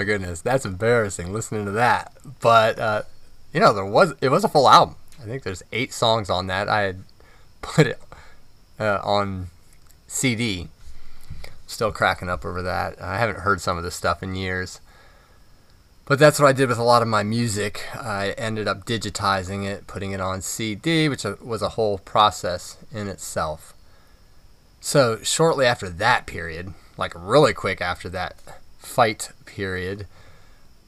My 0.00 0.04
goodness, 0.04 0.40
that's 0.40 0.64
embarrassing 0.64 1.30
listening 1.30 1.66
to 1.66 1.72
that. 1.72 2.10
But 2.40 2.78
uh, 2.78 3.02
you 3.52 3.60
know, 3.60 3.74
there 3.74 3.84
was 3.84 4.14
it 4.22 4.30
was 4.30 4.44
a 4.44 4.48
full 4.48 4.66
album. 4.66 4.96
I 5.20 5.26
think 5.26 5.42
there's 5.42 5.62
eight 5.72 5.92
songs 5.92 6.30
on 6.30 6.46
that. 6.46 6.70
I 6.70 6.80
had 6.80 7.02
put 7.60 7.86
it 7.86 8.00
uh, 8.78 9.00
on 9.04 9.48
CD. 10.06 10.68
Still 11.66 11.92
cracking 11.92 12.30
up 12.30 12.46
over 12.46 12.62
that. 12.62 13.00
I 13.00 13.18
haven't 13.18 13.40
heard 13.40 13.60
some 13.60 13.76
of 13.76 13.84
this 13.84 13.94
stuff 13.94 14.22
in 14.22 14.34
years. 14.34 14.80
But 16.06 16.18
that's 16.18 16.40
what 16.40 16.48
I 16.48 16.52
did 16.52 16.70
with 16.70 16.78
a 16.78 16.82
lot 16.82 17.02
of 17.02 17.08
my 17.08 17.22
music. 17.22 17.86
I 17.94 18.30
ended 18.38 18.66
up 18.66 18.86
digitizing 18.86 19.66
it, 19.66 19.86
putting 19.86 20.12
it 20.12 20.20
on 20.20 20.40
CD, 20.40 21.10
which 21.10 21.24
was 21.42 21.60
a 21.60 21.68
whole 21.70 21.98
process 21.98 22.78
in 22.90 23.06
itself. 23.06 23.74
So, 24.80 25.18
shortly 25.22 25.66
after 25.66 25.90
that 25.90 26.24
period, 26.24 26.72
like 26.96 27.12
really 27.14 27.52
quick 27.52 27.82
after 27.82 28.08
that 28.08 28.59
fight 28.80 29.30
period, 29.46 30.06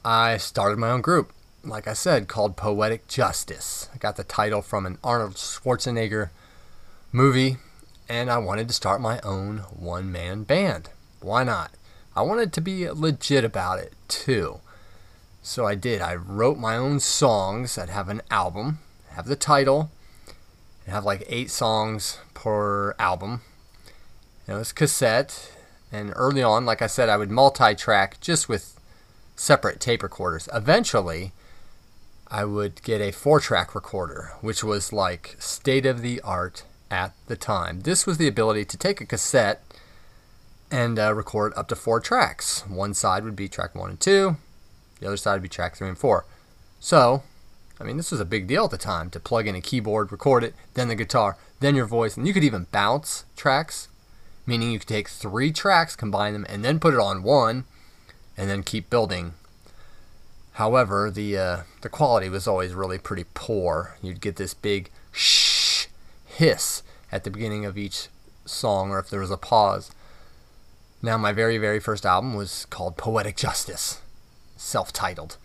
I 0.04 0.36
started 0.38 0.78
my 0.78 0.90
own 0.90 1.00
group. 1.00 1.32
Like 1.62 1.86
I 1.86 1.92
said, 1.92 2.26
called 2.26 2.56
Poetic 2.56 3.06
Justice. 3.06 3.88
I 3.94 3.98
got 3.98 4.16
the 4.16 4.24
title 4.24 4.62
from 4.62 4.84
an 4.84 4.98
Arnold 5.04 5.34
Schwarzenegger 5.34 6.30
movie, 7.12 7.58
and 8.08 8.28
I 8.28 8.38
wanted 8.38 8.66
to 8.66 8.74
start 8.74 9.00
my 9.00 9.20
own 9.20 9.58
one 9.70 10.10
man 10.10 10.42
band. 10.42 10.88
Why 11.20 11.44
not? 11.44 11.70
I 12.16 12.22
wanted 12.22 12.52
to 12.54 12.60
be 12.60 12.90
legit 12.90 13.44
about 13.44 13.78
it 13.78 13.92
too. 14.08 14.60
So 15.42 15.66
I 15.66 15.74
did. 15.76 16.00
I 16.00 16.16
wrote 16.16 16.58
my 16.58 16.76
own 16.76 16.98
songs. 16.98 17.78
I'd 17.78 17.88
have 17.90 18.08
an 18.08 18.22
album, 18.30 18.80
have 19.10 19.26
the 19.26 19.36
title, 19.36 19.90
and 20.84 20.94
have 20.94 21.04
like 21.04 21.24
eight 21.28 21.50
songs 21.50 22.18
per 22.34 22.94
album. 22.98 23.42
it 24.48 24.54
was 24.54 24.72
cassette, 24.72 25.52
and 25.92 26.12
early 26.16 26.42
on, 26.42 26.64
like 26.64 26.80
I 26.80 26.86
said, 26.86 27.10
I 27.10 27.18
would 27.18 27.30
multi 27.30 27.74
track 27.74 28.18
just 28.20 28.48
with 28.48 28.80
separate 29.36 29.78
tape 29.78 30.02
recorders. 30.02 30.48
Eventually, 30.52 31.32
I 32.28 32.46
would 32.46 32.82
get 32.82 33.02
a 33.02 33.12
four 33.12 33.40
track 33.40 33.74
recorder, 33.74 34.32
which 34.40 34.64
was 34.64 34.92
like 34.92 35.36
state 35.38 35.84
of 35.84 36.00
the 36.00 36.20
art 36.22 36.64
at 36.90 37.12
the 37.26 37.36
time. 37.36 37.80
This 37.80 38.06
was 38.06 38.16
the 38.16 38.26
ability 38.26 38.64
to 38.64 38.78
take 38.78 39.02
a 39.02 39.06
cassette 39.06 39.62
and 40.70 40.98
uh, 40.98 41.14
record 41.14 41.52
up 41.56 41.68
to 41.68 41.76
four 41.76 42.00
tracks. 42.00 42.66
One 42.66 42.94
side 42.94 43.24
would 43.24 43.36
be 43.36 43.48
track 43.48 43.74
one 43.74 43.90
and 43.90 44.00
two, 44.00 44.38
the 45.00 45.06
other 45.06 45.18
side 45.18 45.34
would 45.34 45.42
be 45.42 45.48
track 45.50 45.76
three 45.76 45.88
and 45.88 45.98
four. 45.98 46.24
So, 46.80 47.22
I 47.78 47.84
mean, 47.84 47.98
this 47.98 48.10
was 48.10 48.20
a 48.20 48.24
big 48.24 48.46
deal 48.46 48.64
at 48.64 48.70
the 48.70 48.78
time 48.78 49.10
to 49.10 49.20
plug 49.20 49.46
in 49.46 49.54
a 49.54 49.60
keyboard, 49.60 50.10
record 50.10 50.42
it, 50.42 50.54
then 50.72 50.88
the 50.88 50.94
guitar, 50.94 51.36
then 51.60 51.74
your 51.74 51.86
voice, 51.86 52.16
and 52.16 52.26
you 52.26 52.32
could 52.32 52.44
even 52.44 52.66
bounce 52.72 53.24
tracks 53.36 53.88
meaning 54.46 54.70
you 54.70 54.78
could 54.78 54.88
take 54.88 55.08
three 55.08 55.52
tracks, 55.52 55.96
combine 55.96 56.32
them, 56.32 56.46
and 56.48 56.64
then 56.64 56.80
put 56.80 56.94
it 56.94 57.00
on 57.00 57.22
one, 57.22 57.64
and 58.36 58.48
then 58.50 58.62
keep 58.62 58.90
building 58.90 59.34
However, 60.54 61.10
the 61.10 61.38
uh, 61.38 61.56
the 61.80 61.88
quality 61.88 62.28
was 62.28 62.46
always 62.46 62.74
really 62.74 62.98
pretty 62.98 63.24
poor. 63.34 63.96
You'd 64.02 64.20
get 64.20 64.36
this 64.36 64.54
big 64.54 64.90
shh 65.10 65.86
hiss 66.26 66.82
at 67.10 67.24
the 67.24 67.30
beginning 67.30 67.64
of 67.64 67.78
each 67.78 68.08
song, 68.44 68.90
or 68.90 68.98
if 68.98 69.08
there 69.08 69.20
was 69.20 69.30
a 69.30 69.36
pause. 69.36 69.92
Now, 71.00 71.16
my 71.16 71.32
very 71.32 71.56
very 71.56 71.80
first 71.80 72.04
album 72.04 72.34
was 72.34 72.66
called 72.66 72.96
Poetic 72.96 73.36
Justice, 73.36 74.00
self-titled, 74.56 75.38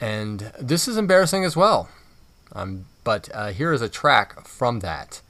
and 0.00 0.52
this 0.58 0.86
is 0.86 0.96
embarrassing 0.96 1.44
as 1.44 1.56
well. 1.56 1.88
Um, 2.52 2.86
but 3.02 3.28
uh, 3.34 3.48
here 3.50 3.72
is 3.72 3.82
a 3.82 3.88
track 3.88 4.46
from 4.46 4.80
that. 4.80 5.20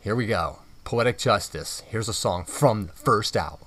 Here 0.00 0.14
we 0.14 0.26
go. 0.26 0.60
Poetic 0.88 1.18
Justice. 1.18 1.82
Here's 1.88 2.08
a 2.08 2.14
song 2.14 2.44
from 2.44 2.86
the 2.86 2.92
first 2.94 3.36
album. 3.36 3.66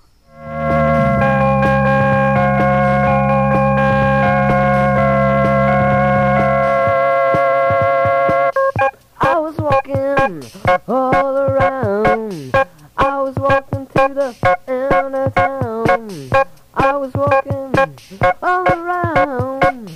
I 9.20 9.38
was 9.38 9.56
walking 9.60 10.44
all 10.88 11.38
around. 11.38 12.56
I 12.98 13.22
was 13.22 13.36
walking 13.36 13.86
to 13.86 14.14
the 14.16 14.36
end 14.68 15.16
of 15.16 15.36
town. 15.36 16.48
I 16.74 16.98
was 16.98 17.14
walking 17.14 17.76
all 18.42 18.68
around. 18.68 19.92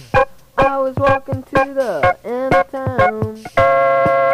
I 0.59 0.77
was 0.77 0.95
walking 0.97 1.41
to 1.41 1.73
the 1.73 2.17
end 2.23 2.53
of 2.53 2.69
town. 2.69 4.24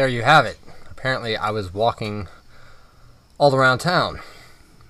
There 0.00 0.08
you 0.08 0.22
have 0.22 0.46
it. 0.46 0.58
Apparently, 0.90 1.36
I 1.36 1.50
was 1.50 1.74
walking 1.74 2.26
all 3.36 3.54
around 3.54 3.80
town. 3.80 4.20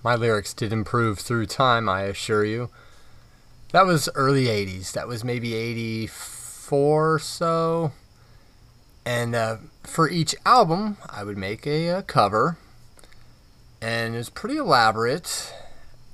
My 0.05 0.15
lyrics 0.15 0.55
did 0.55 0.73
improve 0.73 1.19
through 1.19 1.47
time, 1.47 1.89
I 1.89 2.03
assure 2.03 2.45
you. 2.45 2.71
That 3.73 3.87
was 3.87 4.09
early 4.15 4.45
80s. 4.45 4.93
That 4.93 5.09
was 5.09 5.25
maybe 5.25 5.53
84 5.55 7.15
or 7.15 7.19
so. 7.19 7.91
And 9.05 9.35
uh, 9.35 9.57
for 9.83 10.09
each 10.09 10.37
album, 10.47 10.97
I 11.09 11.25
would 11.25 11.37
make 11.37 11.67
a, 11.67 11.89
a 11.89 12.03
cover. 12.05 12.57
And 13.83 14.15
it 14.15 14.19
was 14.19 14.31
pretty 14.31 14.59
elaborate. 14.59 15.53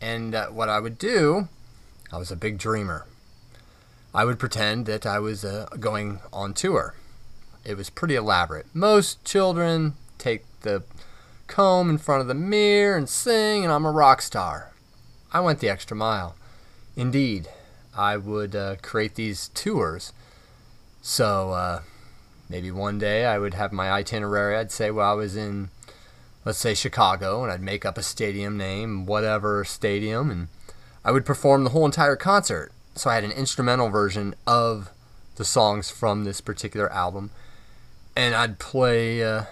And 0.00 0.34
uh, 0.34 0.46
what 0.46 0.70
I 0.70 0.80
would 0.80 0.96
do, 0.96 1.50
I 2.10 2.16
was 2.16 2.30
a 2.30 2.36
big 2.36 2.56
dreamer. 2.56 3.04
I 4.14 4.24
would 4.24 4.38
pretend 4.38 4.86
that 4.86 5.04
I 5.04 5.18
was 5.18 5.44
uh, 5.44 5.66
going 5.78 6.20
on 6.32 6.54
tour. 6.54 6.94
It 7.66 7.76
was 7.76 7.90
pretty 7.90 8.14
elaborate. 8.14 8.66
Most 8.72 9.24
children 9.24 9.94
take 10.18 10.44
the 10.60 10.84
comb 11.48 11.90
in 11.90 11.98
front 11.98 12.20
of 12.20 12.28
the 12.28 12.34
mirror 12.34 12.96
and 12.96 13.08
sing, 13.08 13.64
and 13.64 13.72
I'm 13.72 13.84
a 13.84 13.90
rock 13.90 14.22
star. 14.22 14.70
I 15.32 15.40
went 15.40 15.58
the 15.58 15.68
extra 15.68 15.96
mile. 15.96 16.36
Indeed, 16.94 17.48
I 17.96 18.18
would 18.18 18.54
uh, 18.54 18.76
create 18.82 19.16
these 19.16 19.48
tours. 19.48 20.12
So 21.02 21.50
uh, 21.50 21.82
maybe 22.48 22.70
one 22.70 23.00
day 23.00 23.26
I 23.26 23.36
would 23.36 23.54
have 23.54 23.72
my 23.72 23.90
itinerary. 23.90 24.56
I'd 24.56 24.70
say, 24.70 24.92
well, 24.92 25.10
I 25.10 25.14
was 25.14 25.34
in, 25.34 25.70
let's 26.44 26.58
say, 26.58 26.72
Chicago, 26.72 27.42
and 27.42 27.50
I'd 27.50 27.60
make 27.60 27.84
up 27.84 27.98
a 27.98 28.02
stadium 28.04 28.56
name, 28.56 29.06
whatever 29.06 29.64
stadium, 29.64 30.30
and 30.30 30.48
I 31.04 31.10
would 31.10 31.26
perform 31.26 31.64
the 31.64 31.70
whole 31.70 31.84
entire 31.84 32.16
concert. 32.16 32.70
So 32.94 33.10
I 33.10 33.16
had 33.16 33.24
an 33.24 33.32
instrumental 33.32 33.88
version 33.88 34.36
of 34.46 34.92
the 35.34 35.44
songs 35.44 35.90
from 35.90 36.22
this 36.22 36.40
particular 36.40 36.90
album 36.92 37.32
and 38.16 38.34
I'd 38.34 38.58
play 38.58 39.22
uh, 39.22 39.44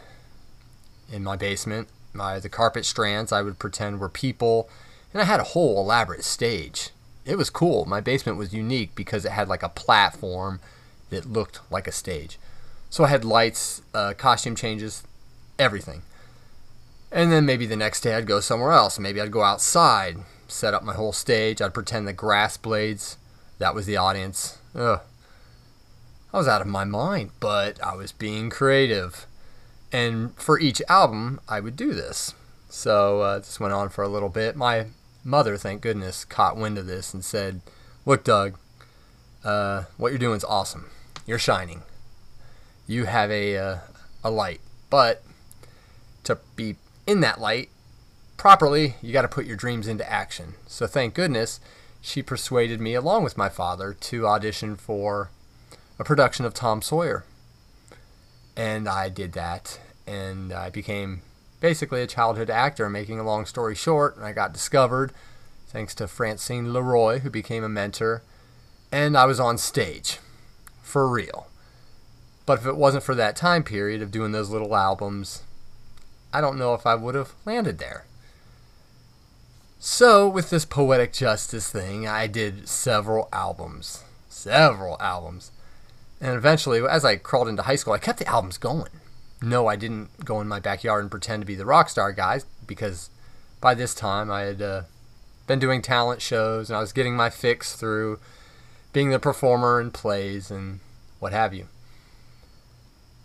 in 1.13 1.23
my 1.23 1.37
basement. 1.37 1.89
My 2.13 2.41
the 2.41 2.49
carpet 2.49 2.85
strands 2.87 3.31
I 3.31 3.43
would 3.43 3.59
pretend 3.59 4.01
were 4.01 4.09
people, 4.09 4.69
and 5.13 5.21
I 5.21 5.27
had 5.27 5.41
a 5.41 5.45
whole 5.45 5.79
elaborate 5.79 6.25
stage. 6.25 6.91
It 7.25 7.37
was 7.37 7.51
cool. 7.51 7.85
My 7.85 8.01
basement 8.01 8.39
was 8.39 8.53
unique 8.53 8.95
because 8.95 9.25
it 9.25 9.33
had 9.33 9.49
like 9.49 9.63
a 9.63 9.69
platform 9.69 10.61
that 11.11 11.31
looked 11.31 11.61
like 11.71 11.87
a 11.87 11.93
stage. 11.93 12.39
So 12.91 13.05
I 13.05 13.09
had 13.09 13.25
lights, 13.25 13.83
uh, 13.95 14.15
costume 14.17 14.55
changes, 14.55 15.03
everything. 15.59 16.03
And 17.11 17.31
then 17.31 17.47
maybe 17.47 17.67
the 17.67 17.77
next 17.77 18.01
day 18.01 18.15
I'd 18.15 18.27
go 18.27 18.41
somewhere 18.41 18.73
else. 18.73 18.99
Maybe 18.99 19.21
I'd 19.21 19.31
go 19.31 19.43
outside, 19.43 20.19
set 20.49 20.75
up 20.75 20.83
my 20.83 20.95
whole 20.95 21.13
stage. 21.13 21.63
I'd 21.63 21.75
pretend 21.75 22.07
the 22.07 22.13
grass 22.13 22.57
blades, 22.57 23.17
that 23.59 23.75
was 23.75 23.87
the 23.87 23.97
audience. 23.97 24.59
Ugh. 24.75 25.01
I 26.35 26.39
was 26.39 26.49
out 26.49 26.61
of 26.61 26.67
my 26.67 26.83
mind, 26.83 27.31
but 27.39 27.81
I 27.81 27.95
was 27.95 28.11
being 28.11 28.51
creative. 28.51 29.25
And 29.93 30.35
for 30.35 30.59
each 30.59 30.83
album, 30.89 31.41
I 31.49 31.61
would 31.61 31.77
do 31.77 31.95
this. 31.95 32.35
So 32.69 33.21
uh, 33.21 33.39
this 33.39 33.61
went 33.61 33.73
on 33.73 33.89
for 33.89 34.03
a 34.03 34.09
little 34.09 34.29
bit. 34.29 34.57
My 34.57 34.87
mother, 35.23 35.57
thank 35.57 35.81
goodness, 35.81 36.25
caught 36.25 36.57
wind 36.57 36.77
of 36.77 36.89
this 36.89 37.15
and 37.15 37.25
said, 37.25 37.61
Look, 38.05 38.25
Doug, 38.25 38.59
uh, 39.45 39.85
what 39.97 40.11
you're 40.11 40.19
doing 40.19 40.37
is 40.37 40.43
awesome. 40.43 40.91
You're 41.25 41.39
shining. 41.39 41.83
You 42.89 43.05
have 43.05 43.31
a, 43.31 43.57
uh, 43.57 43.79
a 44.25 44.31
light. 44.33 44.61
But 44.91 45.23
to 46.25 46.41
be 46.57 46.75
in 47.07 47.21
that 47.21 47.41
light 47.41 47.69
properly, 48.37 48.97
you 49.01 49.13
got 49.13 49.23
to 49.23 49.29
put 49.29 49.47
your 49.47 49.57
dreams 49.57 49.87
into 49.87 50.11
action. 50.11 50.55
So 50.67 50.89
thank 50.89 51.15
goodness 51.15 51.61
she 52.01 52.25
persuaded 52.25 52.81
me, 52.81 52.95
along 52.95 53.23
with 53.23 53.39
my 53.39 53.49
father, 53.49 53.95
to 53.95 54.27
audition 54.27 54.75
for 54.75 55.31
a 55.99 56.05
production 56.05 56.45
of 56.45 56.55
Tom 56.55 56.83
Sawyer. 56.83 57.25
And 58.57 58.89
I 58.89 59.09
did 59.09 59.33
that, 59.33 59.81
and 60.07 60.53
I 60.53 60.71
became 60.71 61.23
basically 61.61 62.03
a 62.03 62.07
childhood 62.07 62.51
actor. 62.51 62.89
Making 62.89 63.19
a 63.19 63.25
long 63.25 63.47
story 63.47 63.75
short, 63.75 64.17
and 64.17 64.25
I 64.25 64.33
got 64.33 64.53
discovered 64.53 65.13
thanks 65.67 65.95
to 65.97 66.07
Francine 66.07 66.73
Leroy, 66.73 67.19
who 67.19 67.31
became 67.31 67.65
a 67.65 67.69
mentor, 67.69 68.23
and 68.93 69.17
I 69.17 69.25
was 69.25 69.41
on 69.41 69.59
stage 69.59 70.21
for 70.83 71.09
real. 71.09 71.49
But 72.47 72.61
if 72.61 72.67
it 72.67 72.77
wasn't 72.77 73.03
for 73.03 73.17
that 73.17 73.35
time 73.35 73.65
period 73.65 74.01
of 74.01 74.13
doing 74.13 74.31
those 74.31 74.51
little 74.51 74.77
albums, 74.77 75.43
I 76.33 76.41
don't 76.41 76.59
know 76.59 76.75
if 76.75 76.87
I 76.87 76.95
would 76.95 77.15
have 77.15 77.33
landed 77.45 77.79
there. 77.79 78.05
So, 79.81 80.29
with 80.29 80.51
this 80.51 80.65
poetic 80.65 81.13
justice 81.13 81.71
thing, 81.71 82.07
I 82.07 82.27
did 82.27 82.69
several 82.69 83.29
albums. 83.33 84.03
Several 84.29 84.97
albums. 85.01 85.51
And 86.21 86.37
eventually, 86.37 86.81
as 86.89 87.05
I 87.05 87.17
crawled 87.17 87.49
into 87.49 87.63
high 87.63 87.77
school, 87.77 87.93
I 87.93 87.99
kept 87.99 88.19
the 88.19 88.27
albums 88.27 88.59
going. 88.59 88.91
No, 89.43 89.67
I 89.67 89.77
didn't 89.77 90.25
go 90.25 90.41
in 90.41 90.49
my 90.49 90.61
backyard 90.61 91.03
and 91.03 91.11
pretend 91.11 91.43
to 91.43 91.47
be 91.47 91.55
the 91.55 91.67
rock 91.67 91.91
star 91.91 92.13
guy 92.13 92.41
because 92.67 93.11
by 93.61 93.75
this 93.75 93.95
time 93.95 94.31
I 94.31 94.43
had 94.43 94.63
uh, 94.63 94.83
been 95.47 95.59
doing 95.59 95.83
talent 95.83 96.23
shows 96.23 96.71
and 96.71 96.77
I 96.77 96.81
was 96.81 96.93
getting 96.93 97.17
my 97.17 97.31
fix 97.31 97.75
through 97.75 98.19
being 98.93 99.11
the 99.11 99.19
performer 99.19 99.81
in 99.81 99.91
plays 99.91 100.51
and 100.51 100.81
what 101.19 101.33
have 101.33 101.53
you. 101.53 101.69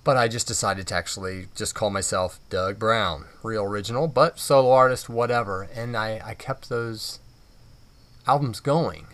But 0.04 0.18
I 0.18 0.28
just 0.28 0.48
decided 0.48 0.88
to 0.88 0.96
actually 0.96 1.48
just 1.56 1.76
call 1.76 1.90
myself 1.90 2.40
Doug 2.50 2.80
Brown, 2.80 3.26
real 3.44 3.64
original, 3.64 4.08
but 4.08 4.40
solo 4.40 4.72
artist, 4.72 5.08
whatever. 5.08 5.70
And 5.76 5.96
I, 5.96 6.22
I 6.24 6.34
kept 6.34 6.70
those 6.70 7.20
albums 8.26 8.60
going. 8.60 9.08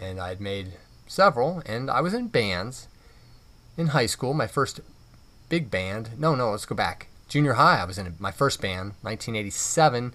And 0.00 0.20
I'd 0.20 0.40
made 0.40 0.72
several, 1.06 1.62
and 1.66 1.90
I 1.90 2.00
was 2.00 2.14
in 2.14 2.28
bands 2.28 2.88
in 3.80 3.88
high 3.88 4.06
school. 4.06 4.34
My 4.34 4.46
first 4.46 4.80
big 5.48 5.70
band. 5.70 6.10
No, 6.18 6.34
no, 6.34 6.50
let's 6.50 6.66
go 6.66 6.74
back. 6.74 7.08
Junior 7.28 7.54
high, 7.54 7.80
I 7.80 7.84
was 7.84 7.98
in 7.98 8.14
my 8.18 8.30
first 8.30 8.60
band, 8.60 8.94
1987. 9.02 10.14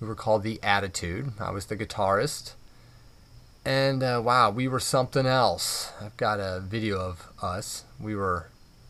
We 0.00 0.06
were 0.06 0.14
called 0.14 0.42
The 0.42 0.60
Attitude. 0.62 1.32
I 1.40 1.50
was 1.50 1.66
the 1.66 1.76
guitarist. 1.76 2.54
And 3.64 4.02
uh, 4.02 4.22
wow, 4.24 4.50
we 4.50 4.68
were 4.68 4.78
something 4.78 5.26
else. 5.26 5.92
I've 6.00 6.16
got 6.16 6.38
a 6.38 6.60
video 6.60 6.98
of 6.98 7.28
us. 7.42 7.84
We 7.98 8.14
were, 8.14 8.48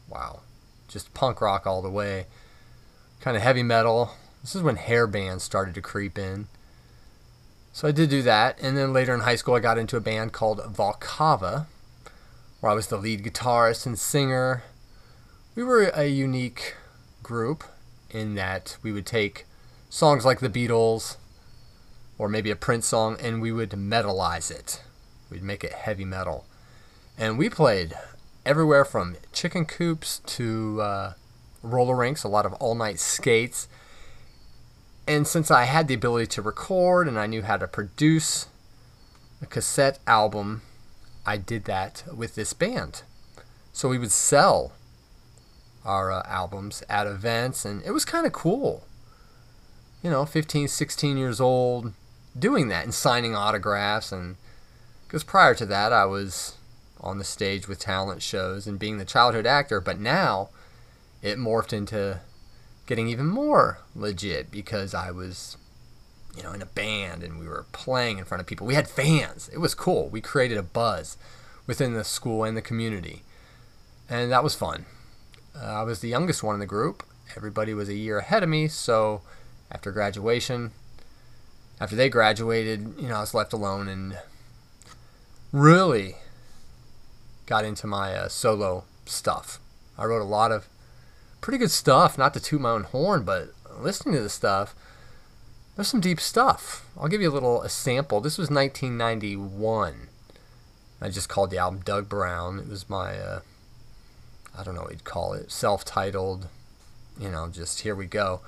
wow, 0.08 0.40
just 0.86 1.14
punk 1.14 1.40
rock 1.40 1.66
all 1.66 1.80
the 1.80 1.88
way. 1.88 2.26
Kind 3.20 3.36
of 3.36 3.42
heavy 3.42 3.62
metal. 3.62 4.10
This 4.42 4.54
is 4.54 4.62
when 4.62 4.76
hair 4.76 5.06
bands 5.06 5.42
started 5.44 5.74
to 5.76 5.80
creep 5.80 6.18
in. 6.18 6.48
So 7.72 7.88
I 7.88 7.92
did 7.92 8.10
do 8.10 8.22
that. 8.22 8.58
And 8.60 8.76
then 8.76 8.92
later 8.92 9.14
in 9.14 9.20
high 9.20 9.36
school, 9.36 9.54
I 9.54 9.60
got 9.60 9.78
into 9.78 9.96
a 9.96 10.00
band 10.00 10.32
called 10.32 10.60
Volcava, 10.60 11.66
where 12.60 12.72
I 12.72 12.74
was 12.74 12.86
the 12.86 12.96
lead 12.96 13.22
guitarist 13.22 13.86
and 13.86 13.98
singer. 13.98 14.62
We 15.54 15.62
were 15.62 15.84
a 15.94 16.06
unique 16.06 16.74
group 17.22 17.64
in 18.10 18.34
that 18.34 18.76
we 18.82 18.92
would 18.92 19.06
take 19.06 19.46
songs 19.90 20.24
like 20.24 20.40
the 20.40 20.48
Beatles 20.48 21.16
or 22.18 22.28
maybe 22.28 22.50
a 22.50 22.56
Prince 22.56 22.86
song 22.86 23.16
and 23.20 23.40
we 23.42 23.52
would 23.52 23.70
metalize 23.70 24.50
it. 24.50 24.82
We'd 25.30 25.42
make 25.42 25.64
it 25.64 25.72
heavy 25.72 26.04
metal. 26.04 26.46
And 27.18 27.38
we 27.38 27.48
played 27.48 27.94
everywhere 28.44 28.84
from 28.84 29.16
chicken 29.32 29.64
coops 29.64 30.20
to 30.26 30.80
uh, 30.80 31.12
roller 31.62 31.96
rinks, 31.96 32.24
a 32.24 32.28
lot 32.28 32.46
of 32.46 32.52
all 32.54 32.74
night 32.74 33.00
skates. 33.00 33.68
And 35.08 35.26
since 35.26 35.50
I 35.50 35.64
had 35.64 35.88
the 35.88 35.94
ability 35.94 36.26
to 36.28 36.42
record 36.42 37.08
and 37.08 37.18
I 37.18 37.26
knew 37.26 37.42
how 37.42 37.56
to 37.56 37.66
produce 37.66 38.46
a 39.42 39.46
cassette 39.46 39.98
album, 40.06 40.62
I 41.26 41.36
did 41.36 41.64
that 41.64 42.04
with 42.14 42.36
this 42.36 42.52
band. 42.52 43.02
So 43.72 43.88
we 43.88 43.98
would 43.98 44.12
sell 44.12 44.72
our 45.84 46.10
uh, 46.10 46.22
albums 46.26 46.82
at 46.88 47.06
events, 47.06 47.64
and 47.64 47.82
it 47.82 47.90
was 47.90 48.04
kind 48.04 48.26
of 48.26 48.32
cool. 48.32 48.86
You 50.02 50.10
know, 50.10 50.24
15, 50.24 50.68
16 50.68 51.16
years 51.16 51.40
old, 51.40 51.92
doing 52.38 52.68
that 52.68 52.84
and 52.84 52.94
signing 52.94 53.34
autographs. 53.34 54.12
And 54.12 54.36
because 55.06 55.24
prior 55.24 55.54
to 55.56 55.66
that, 55.66 55.92
I 55.92 56.04
was 56.04 56.56
on 57.00 57.18
the 57.18 57.24
stage 57.24 57.68
with 57.68 57.78
talent 57.78 58.22
shows 58.22 58.66
and 58.66 58.78
being 58.78 58.98
the 58.98 59.04
childhood 59.04 59.46
actor, 59.46 59.80
but 59.80 59.98
now 59.98 60.48
it 61.22 61.38
morphed 61.38 61.72
into 61.72 62.20
getting 62.86 63.08
even 63.08 63.26
more 63.26 63.80
legit 63.94 64.50
because 64.50 64.94
I 64.94 65.10
was, 65.10 65.56
you 66.36 66.42
know, 66.42 66.52
in 66.52 66.62
a 66.62 66.66
band 66.66 67.22
and 67.22 67.38
we 67.38 67.48
were 67.48 67.66
playing 67.72 68.18
in 68.18 68.24
front 68.24 68.40
of 68.40 68.46
people. 68.46 68.66
We 68.66 68.74
had 68.74 68.88
fans. 68.88 69.48
It 69.52 69.58
was 69.58 69.74
cool. 69.74 70.08
We 70.08 70.20
created 70.20 70.58
a 70.58 70.62
buzz 70.62 71.16
within 71.66 71.94
the 71.94 72.04
school 72.04 72.44
and 72.44 72.56
the 72.56 72.62
community, 72.62 73.22
and 74.08 74.30
that 74.30 74.44
was 74.44 74.54
fun. 74.54 74.86
Uh, 75.54 75.64
I 75.64 75.82
was 75.82 76.00
the 76.00 76.08
youngest 76.08 76.42
one 76.42 76.54
in 76.54 76.60
the 76.60 76.66
group. 76.66 77.02
Everybody 77.36 77.74
was 77.74 77.88
a 77.88 77.94
year 77.94 78.18
ahead 78.18 78.42
of 78.42 78.48
me, 78.48 78.68
so 78.68 79.22
after 79.72 79.90
graduation, 79.90 80.72
after 81.80 81.96
they 81.96 82.08
graduated, 82.08 82.94
you 82.98 83.08
know, 83.08 83.16
I 83.16 83.20
was 83.20 83.34
left 83.34 83.52
alone 83.52 83.88
and 83.88 84.18
really 85.52 86.16
got 87.46 87.64
into 87.64 87.86
my 87.86 88.14
uh, 88.14 88.28
solo 88.28 88.84
stuff. 89.06 89.58
I 89.98 90.04
wrote 90.04 90.22
a 90.22 90.24
lot 90.24 90.52
of 90.52 90.68
pretty 91.40 91.58
good 91.58 91.70
stuff, 91.70 92.18
not 92.18 92.34
to 92.34 92.40
toot 92.40 92.60
my 92.60 92.70
own 92.70 92.84
horn, 92.84 93.24
but 93.24 93.54
listening 93.78 94.14
to 94.16 94.22
the 94.22 94.28
stuff, 94.28 94.74
there's 95.76 95.88
some 95.88 96.00
deep 96.00 96.18
stuff. 96.20 96.88
I'll 96.98 97.08
give 97.08 97.20
you 97.20 97.30
a 97.30 97.32
little 97.32 97.62
a 97.62 97.68
sample. 97.68 98.20
This 98.20 98.38
was 98.38 98.50
1991. 98.50 100.08
I 101.00 101.08
just 101.10 101.28
called 101.28 101.50
the 101.50 101.58
album 101.58 101.82
Doug 101.84 102.08
Brown. 102.08 102.58
It 102.58 102.68
was 102.68 102.88
my, 102.88 103.18
uh, 103.18 103.40
I 104.58 104.64
don't 104.64 104.74
know 104.74 104.82
what 104.82 104.92
you'd 104.92 105.04
call 105.04 105.34
it, 105.34 105.52
self-titled, 105.52 106.48
you 107.20 107.30
know, 107.30 107.48
just 107.48 107.80
here 107.80 107.94
we 107.94 108.06
go. 108.06 108.40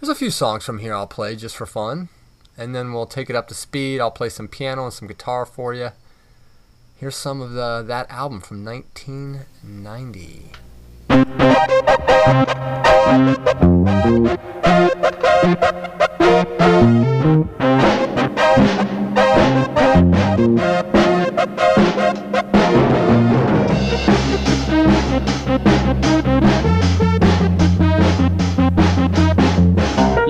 There's 0.00 0.08
a 0.08 0.14
few 0.14 0.30
songs 0.30 0.64
from 0.64 0.78
here 0.78 0.94
I'll 0.94 1.06
play 1.06 1.36
just 1.36 1.54
for 1.54 1.66
fun, 1.66 2.08
and 2.56 2.74
then 2.74 2.94
we'll 2.94 3.06
take 3.06 3.28
it 3.28 3.36
up 3.36 3.46
to 3.48 3.54
speed. 3.54 4.00
I'll 4.00 4.10
play 4.10 4.30
some 4.30 4.48
piano 4.48 4.84
and 4.84 4.92
some 4.92 5.06
guitar 5.06 5.44
for 5.44 5.74
you. 5.74 5.90
Here's 6.96 7.16
some 7.16 7.42
of 7.42 7.52
the 7.52 7.84
that 7.86 8.10
album 8.10 8.40
from 8.40 8.64
1990. 8.64 10.52
You 15.02 15.08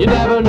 never 0.07 0.41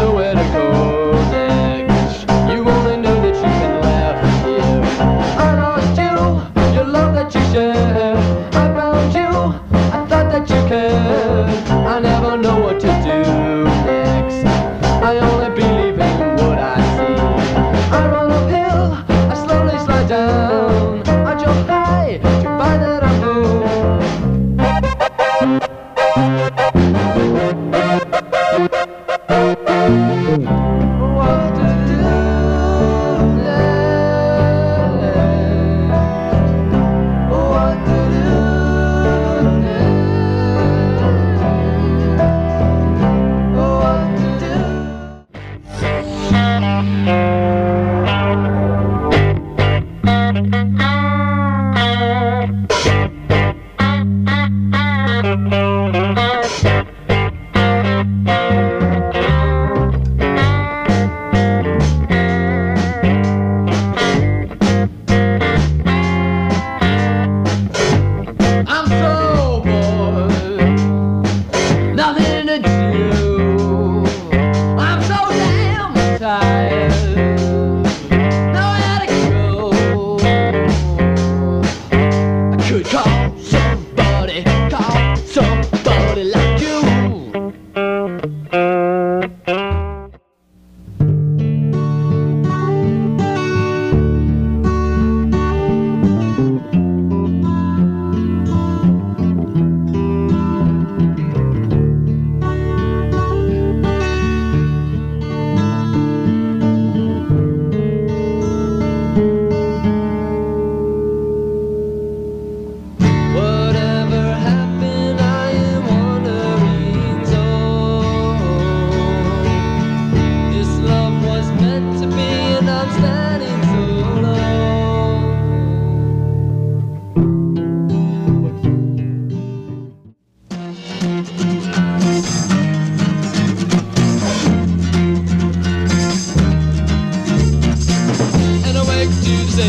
to 139.55 139.61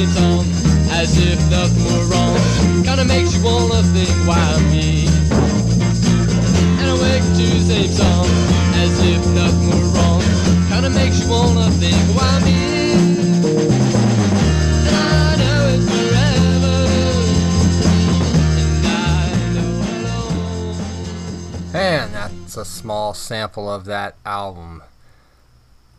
as 0.89 1.15
if 1.19 1.39
nothing 1.51 1.85
were 1.85 2.05
wrong. 2.05 2.39
Kinda 2.83 3.05
makes 3.05 3.35
you 3.35 3.43
wanna 3.43 3.83
think, 3.93 4.09
why 4.27 4.57
me? 4.71 5.05
And 6.79 6.89
awake 6.89 7.21
to 7.21 7.45
the 7.45 7.59
same 7.59 7.91
song 7.91 8.25
as 8.81 8.99
if 9.03 9.23
nothing 9.27 9.69
were 9.69 9.89
wrong. 9.93 10.23
Kinda 10.69 10.89
makes 10.89 11.19
you 11.21 11.29
wanna 11.29 11.69
think, 11.71 11.95
why 12.17 12.39
me? 12.39 12.55
I 14.89 15.35
I. 21.73 21.77
And 21.77 22.13
that's 22.15 22.57
a 22.57 22.65
small 22.65 23.13
sample 23.13 23.71
of 23.71 23.85
that 23.85 24.15
album. 24.25 24.81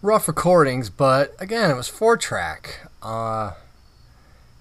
Rough 0.03 0.27
recordings, 0.27 0.91
but 0.91 1.37
again, 1.39 1.71
it 1.71 1.77
was 1.77 1.87
four 1.87 2.17
track. 2.17 2.81
Uh, 3.01 3.53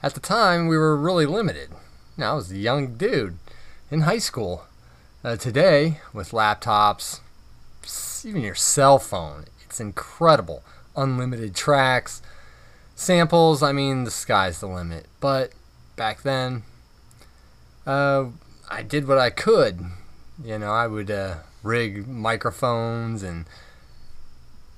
at 0.05 0.13
the 0.13 0.19
time, 0.19 0.67
we 0.67 0.77
were 0.77 0.95
really 0.95 1.25
limited. 1.25 1.69
Now, 2.15 2.33
I 2.33 2.35
was 2.35 2.51
a 2.51 2.57
young 2.57 2.95
dude 2.95 3.39
in 3.89 4.01
high 4.01 4.19
school. 4.19 4.65
Uh, 5.23 5.35
today, 5.35 5.99
with 6.13 6.29
laptops, 6.29 7.21
even 8.23 8.43
your 8.43 8.53
cell 8.53 8.99
phone, 8.99 9.45
it's 9.65 9.79
incredible. 9.79 10.61
Unlimited 10.95 11.55
tracks, 11.55 12.21
samples. 12.93 13.63
I 13.63 13.71
mean, 13.71 14.03
the 14.03 14.11
sky's 14.11 14.59
the 14.59 14.67
limit. 14.67 15.07
But 15.19 15.53
back 15.95 16.21
then, 16.21 16.61
uh, 17.87 18.25
I 18.69 18.83
did 18.83 19.07
what 19.07 19.17
I 19.17 19.31
could. 19.31 19.85
You 20.43 20.59
know, 20.59 20.71
I 20.71 20.85
would 20.85 21.09
uh, 21.09 21.37
rig 21.63 22.07
microphones, 22.07 23.23
and 23.23 23.47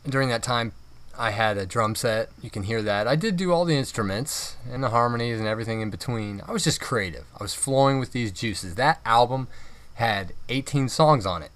during 0.08 0.30
that 0.30 0.42
time, 0.42 0.72
I 1.18 1.32
had 1.32 1.58
a 1.58 1.66
drum 1.66 1.96
set. 1.96 2.30
You 2.42 2.50
can 2.52 2.64
hear 2.64 2.82
that. 2.84 3.08
I 3.08 3.16
did 3.16 3.38
do 3.38 3.52
all 3.52 3.66
the 3.66 3.76
instruments 3.76 4.56
and 4.72 4.84
the 4.84 4.90
harmonies 4.90 5.40
and 5.40 5.48
everything 5.48 5.82
in 5.82 5.90
between. 5.90 6.42
I 6.48 6.52
was 6.52 6.64
just 6.64 6.80
creative. 6.80 7.26
I 7.40 7.44
was 7.44 7.56
flowing 7.56 8.00
with 8.00 8.12
these 8.12 8.32
juices. 8.32 8.76
That 8.76 9.02
album 9.04 9.48
had 9.96 10.34
18 10.50 10.90
songs 10.90 11.26
on 11.26 11.42
it. 11.42 11.50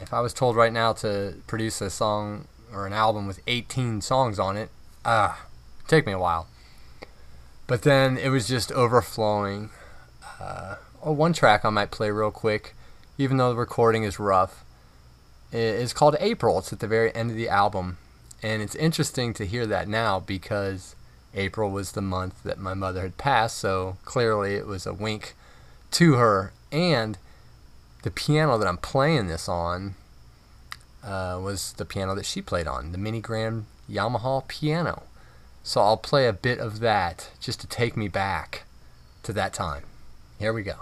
If 0.00 0.12
I 0.12 0.20
was 0.20 0.32
told 0.32 0.56
right 0.56 0.72
now 0.72 0.92
to 0.94 1.36
produce 1.46 1.80
a 1.80 1.88
song 1.88 2.46
or 2.72 2.86
an 2.86 2.92
album 2.92 3.26
with 3.28 3.40
18 3.46 4.00
songs 4.00 4.40
on 4.40 4.56
it, 4.56 4.70
ah, 5.04 5.46
take 5.86 6.04
me 6.04 6.12
a 6.12 6.18
while. 6.18 6.48
But 7.68 7.82
then 7.82 8.18
it 8.18 8.30
was 8.30 8.48
just 8.48 8.72
overflowing. 8.72 9.70
Uh, 10.40 10.76
oh, 11.02 11.12
one 11.12 11.32
track 11.32 11.64
I 11.64 11.70
might 11.70 11.92
play 11.92 12.10
real 12.10 12.30
quick, 12.32 12.74
even 13.18 13.36
though 13.36 13.50
the 13.50 13.56
recording 13.56 14.02
is 14.02 14.18
rough, 14.18 14.64
It's 15.52 15.92
called 15.92 16.16
April. 16.18 16.58
It's 16.58 16.72
at 16.72 16.80
the 16.80 16.88
very 16.88 17.14
end 17.14 17.30
of 17.30 17.36
the 17.36 17.48
album. 17.48 17.98
And 18.42 18.62
it's 18.62 18.74
interesting 18.76 19.34
to 19.34 19.46
hear 19.46 19.66
that 19.66 19.88
now 19.88 20.20
because 20.20 20.94
April 21.34 21.70
was 21.70 21.92
the 21.92 22.02
month 22.02 22.42
that 22.44 22.58
my 22.58 22.74
mother 22.74 23.02
had 23.02 23.18
passed, 23.18 23.58
so 23.58 23.96
clearly 24.04 24.54
it 24.54 24.66
was 24.66 24.86
a 24.86 24.94
wink 24.94 25.34
to 25.92 26.14
her. 26.14 26.52
And 26.70 27.18
the 28.02 28.10
piano 28.10 28.58
that 28.58 28.68
I'm 28.68 28.78
playing 28.78 29.26
this 29.26 29.48
on 29.48 29.94
uh, 31.02 31.38
was 31.42 31.72
the 31.74 31.84
piano 31.84 32.14
that 32.14 32.26
she 32.26 32.40
played 32.40 32.66
on, 32.66 32.92
the 32.92 32.98
Mini 32.98 33.20
Grand 33.20 33.66
Yamaha 33.90 34.46
piano. 34.46 35.02
So 35.62 35.80
I'll 35.80 35.96
play 35.96 36.26
a 36.26 36.32
bit 36.32 36.58
of 36.58 36.80
that 36.80 37.30
just 37.40 37.60
to 37.60 37.66
take 37.66 37.96
me 37.96 38.08
back 38.08 38.64
to 39.24 39.32
that 39.32 39.52
time. 39.52 39.82
Here 40.38 40.52
we 40.52 40.62
go. 40.62 40.76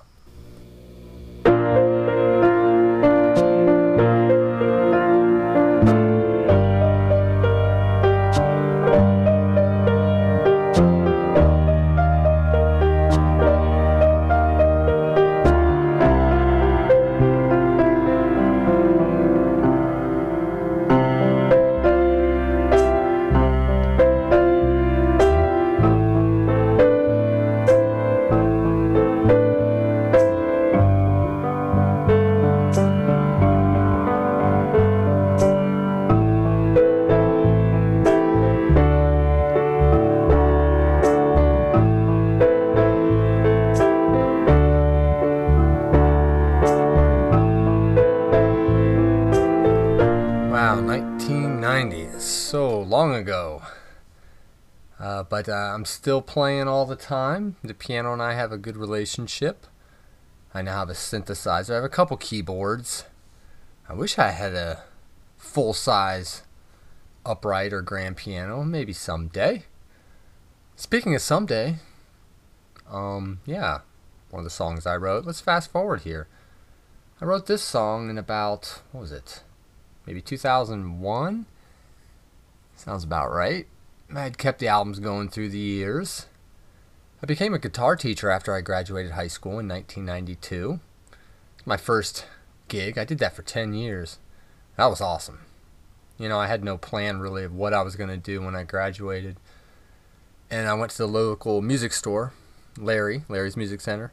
Still 55.87 56.23
playing 56.23 56.69
all 56.69 56.87
the 56.87 56.97
time. 56.97 57.57
The 57.63 57.75
piano 57.75 58.13
and 58.13 58.23
I 58.23 58.35
have 58.35 58.53
a 58.53 58.59
good 58.59 58.77
relationship. 58.77 59.67
I 60.53 60.63
now 60.63 60.79
have 60.79 60.91
a 60.91 60.95
synthesizer. 60.95 61.71
I 61.71 61.75
have 61.77 61.85
a 61.85 61.89
couple 61.89 62.17
keyboards. 62.17 63.05
I 63.89 63.95
wish 63.95 64.19
I 64.19 64.31
had 64.31 64.55
a 64.55 64.85
full 65.37 65.73
size 65.73 66.43
upright 67.25 67.73
or 67.73 67.83
grand 67.83 68.17
piano. 68.17 68.65
Maybe 68.65 68.93
someday. 68.93 69.65
Speaking 70.77 71.15
of 71.15 71.23
someday, 71.23 71.77
um, 72.91 73.41
yeah, 73.47 73.81
one 74.31 74.41
of 74.41 74.45
the 74.45 74.51
songs 74.51 74.87
I 74.87 74.97
wrote. 74.97 75.25
Let's 75.25 75.41
fast 75.41 75.71
forward 75.71 76.03
here. 76.03 76.29
I 77.21 77.25
wrote 77.25 77.47
this 77.47 77.63
song 77.63 78.11
in 78.11 78.19
about, 78.19 78.83
what 78.93 79.01
was 79.01 79.13
it? 79.13 79.43
maybe 80.07 80.21
2001. 80.21 81.47
Sounds 82.77 83.05
about 83.05 83.33
right. 83.33 83.67
I 84.15 84.23
had 84.23 84.39
kept 84.39 84.59
the 84.59 84.69
albums 84.69 84.99
going 85.01 85.29
through 85.29 85.51
the 85.51 85.59
years. 85.59 86.27
I 87.23 87.27
became 87.27 87.55
a 87.55 87.59
guitar 87.59 87.97
teacher 87.97 88.31
after 88.31 88.55
I 88.55 88.61
graduated 88.61 89.13
high 89.13 89.27
school 89.29 89.59
in 89.59 89.69
1992. 89.69 90.81
My 91.65 91.77
first 91.77 92.27
gig. 92.69 92.99
I 92.99 93.05
did 93.05 93.19
that 93.19 93.35
for 93.35 93.43
10 93.43 93.75
years. 93.75 94.19
That 94.77 94.87
was 94.87 95.01
awesome. 95.01 95.41
You 96.19 96.29
know, 96.29 96.39
I 96.39 96.47
had 96.47 96.65
no 96.65 96.79
plan 96.79 97.19
really 97.19 97.45
of 97.45 97.55
what 97.55 97.75
I 97.75 97.83
was 97.83 97.97
going 97.97 98.11
to 98.11 98.17
do 98.17 98.41
when 98.41 98.55
I 98.55 98.63
graduated. 98.63 99.37
And 100.51 100.69
I 100.69 100.75
went 100.75 100.93
to 100.93 100.99
the 100.99 101.09
local 101.09 101.61
music 101.61 101.93
store, 101.93 102.33
Larry, 102.79 103.25
Larry's 103.29 103.57
Music 103.57 103.81
Center, 103.81 104.13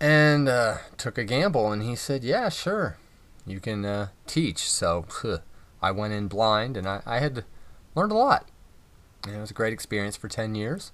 and 0.00 0.48
uh, 0.48 0.76
took 0.96 1.18
a 1.18 1.24
gamble. 1.24 1.72
And 1.72 1.82
he 1.82 1.96
said, 1.96 2.22
Yeah, 2.22 2.48
sure 2.48 2.96
you 3.46 3.60
can 3.60 3.84
uh, 3.84 4.08
teach. 4.26 4.70
So 4.70 5.06
I 5.82 5.90
went 5.90 6.14
in 6.14 6.28
blind 6.28 6.76
and 6.76 6.86
I, 6.86 7.02
I 7.04 7.18
had 7.18 7.44
learned 7.94 8.12
a 8.12 8.16
lot. 8.16 8.48
And 9.26 9.36
it 9.36 9.40
was 9.40 9.50
a 9.50 9.54
great 9.54 9.72
experience 9.72 10.16
for 10.16 10.28
10 10.28 10.54
years. 10.54 10.92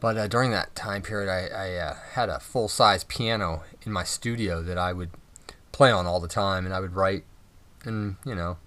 But 0.00 0.16
uh, 0.16 0.28
during 0.28 0.50
that 0.50 0.74
time 0.74 1.02
period, 1.02 1.30
I, 1.30 1.48
I 1.48 1.74
uh, 1.76 1.96
had 2.12 2.28
a 2.28 2.38
full 2.38 2.68
size 2.68 3.04
piano 3.04 3.62
in 3.82 3.92
my 3.92 4.04
studio 4.04 4.62
that 4.62 4.78
I 4.78 4.92
would 4.92 5.10
play 5.72 5.90
on 5.90 6.06
all 6.06 6.20
the 6.20 6.28
time 6.28 6.66
and 6.66 6.74
I 6.74 6.80
would 6.80 6.94
write 6.94 7.24
and, 7.84 8.16
you 8.24 8.34
know, 8.34 8.58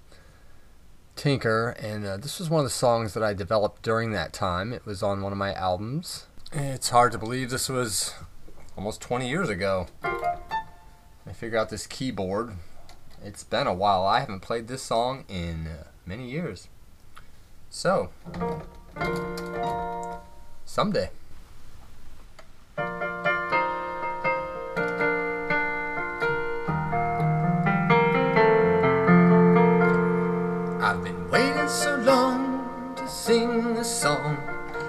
tinker. 1.16 1.70
And 1.80 2.06
uh, 2.06 2.18
this 2.18 2.40
was 2.40 2.50
one 2.50 2.60
of 2.60 2.66
the 2.66 2.72
songs 2.72 3.14
that 3.14 3.24
I 3.24 3.34
developed 3.34 3.82
during 3.82 4.12
that 4.12 4.34
time. 4.34 4.74
It 4.74 4.86
was 4.86 5.04
on 5.04 5.22
one 5.22 5.32
of 5.32 5.38
my 5.38 5.54
albums. 5.54 6.28
It's 6.52 6.90
hard 6.90 7.12
to 7.12 7.18
believe 7.18 7.50
this 7.50 7.70
was 7.70 8.14
almost 8.78 9.02
20 9.02 9.28
years 9.30 9.50
ago. 9.50 9.88
I 10.04 11.34
figure 11.34 11.58
out 11.58 11.70
this 11.70 11.86
keyboard. 11.86 12.54
It's 13.24 13.44
been 13.44 13.68
a 13.68 13.74
while. 13.74 14.06
I 14.06 14.22
haven't 14.22 14.40
played 14.40 14.68
this 14.68 14.82
song 14.82 15.26
in 15.28 15.68
uh, 15.68 15.88
many 16.06 16.30
years. 16.30 16.70
So, 17.70 18.10
someday. 20.66 21.10
I've 30.82 31.04
been 31.04 31.30
waiting 31.30 31.68
so 31.68 31.98
long 31.98 32.96
to 32.96 33.08
sing 33.08 33.76
this 33.76 34.02
song. 34.02 34.38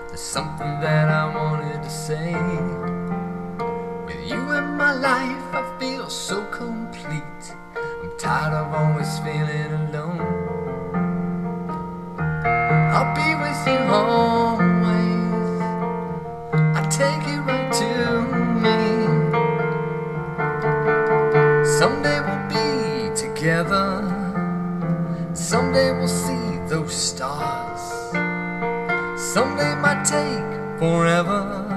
There's 0.09 0.21
something 0.21 0.81
that 0.81 1.09
I 1.09 1.35
wanted 1.35 1.83
to 1.83 1.91
say. 1.91 2.33
With 4.07 4.31
you 4.31 4.53
in 4.53 4.77
my 4.77 4.93
life, 4.93 5.55
I 5.55 5.77
feel 5.81 6.09
so 6.09 6.45
complete. 6.47 7.55
I'm 7.77 8.17
tired 8.19 8.55
of 8.55 8.73
always 8.73 9.19
feeling 9.19 9.73
alone. 9.73 9.98
I'll 13.01 13.15
be 13.15 13.33
with 13.45 13.63
you 13.69 13.79
always. 13.95 15.61
I 16.75 16.83
take 16.91 17.23
you 17.31 17.39
right 17.43 17.71
to 17.83 17.91
me. 18.65 18.79
Someday 21.79 22.19
we'll 22.27 22.49
be 22.49 23.15
together. 23.15 23.87
Someday 25.33 25.93
we'll 25.93 26.09
see 26.09 26.59
those 26.67 26.93
stars. 26.93 27.83
Someday 29.33 29.77
might 29.77 30.03
take 30.05 30.81
forever. 30.81 31.68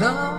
Love 0.00 0.33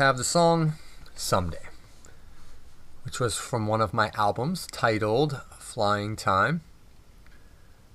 have 0.00 0.16
the 0.16 0.24
song 0.24 0.72
Someday, 1.14 1.68
which 3.04 3.20
was 3.20 3.36
from 3.36 3.66
one 3.66 3.82
of 3.82 3.92
my 3.92 4.10
albums 4.14 4.66
titled 4.72 5.42
Flying 5.58 6.16
Time. 6.16 6.62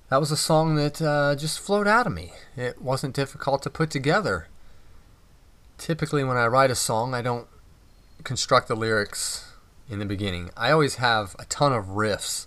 That 0.08 0.20
was 0.20 0.30
a 0.30 0.36
song 0.36 0.76
that 0.76 1.02
uh, 1.02 1.34
just 1.34 1.58
flowed 1.58 1.88
out 1.88 2.06
of 2.06 2.12
me. 2.12 2.32
It 2.56 2.80
wasn't 2.80 3.16
difficult 3.16 3.60
to 3.64 3.70
put 3.70 3.90
together. 3.90 4.46
Typically, 5.78 6.22
when 6.22 6.36
I 6.36 6.46
write 6.46 6.70
a 6.70 6.76
song, 6.76 7.12
I 7.12 7.22
don't 7.22 7.48
construct 8.22 8.68
the 8.68 8.76
lyrics 8.76 9.52
in 9.90 9.98
the 9.98 10.06
beginning. 10.06 10.50
I 10.56 10.70
always 10.70 10.96
have 10.96 11.34
a 11.40 11.44
ton 11.46 11.72
of 11.72 11.86
riffs 11.86 12.46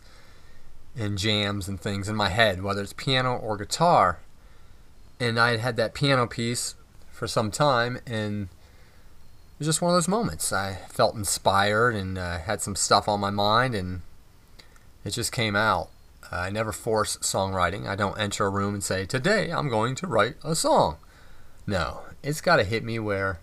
and 0.97 1.17
jams 1.17 1.67
and 1.67 1.81
things 1.81 2.07
in 2.07 2.15
my 2.15 2.29
head, 2.29 2.63
whether 2.63 2.81
it's 2.81 2.93
piano 2.93 3.35
or 3.35 3.57
guitar. 3.57 4.19
And 5.19 5.37
I 5.37 5.51
had 5.51 5.59
had 5.59 5.75
that 5.75 5.93
piano 5.93 6.27
piece 6.27 6.75
for 7.11 7.27
some 7.27 7.51
time, 7.51 7.99
and 8.07 8.47
was 9.59 9.67
just 9.67 9.81
one 9.81 9.91
of 9.91 9.95
those 9.97 10.07
moments. 10.07 10.53
I 10.53 10.79
felt 10.89 11.15
inspired 11.15 11.93
and 11.93 12.17
uh, 12.17 12.39
had 12.39 12.61
some 12.61 12.75
stuff 12.75 13.09
on 13.09 13.19
my 13.19 13.29
mind, 13.29 13.75
and 13.75 14.01
it 15.03 15.11
just 15.11 15.33
came 15.33 15.55
out. 15.55 15.89
Uh, 16.31 16.37
I 16.37 16.49
never 16.49 16.71
force 16.71 17.17
songwriting. 17.17 17.85
I 17.85 17.95
don't 17.95 18.19
enter 18.19 18.45
a 18.45 18.49
room 18.49 18.73
and 18.73 18.83
say, 18.83 19.05
Today 19.05 19.51
I'm 19.51 19.69
going 19.69 19.95
to 19.95 20.07
write 20.07 20.35
a 20.43 20.55
song. 20.55 20.97
No, 21.67 22.01
it's 22.23 22.41
got 22.41 22.55
to 22.55 22.63
hit 22.63 22.83
me 22.83 22.99
where, 22.99 23.39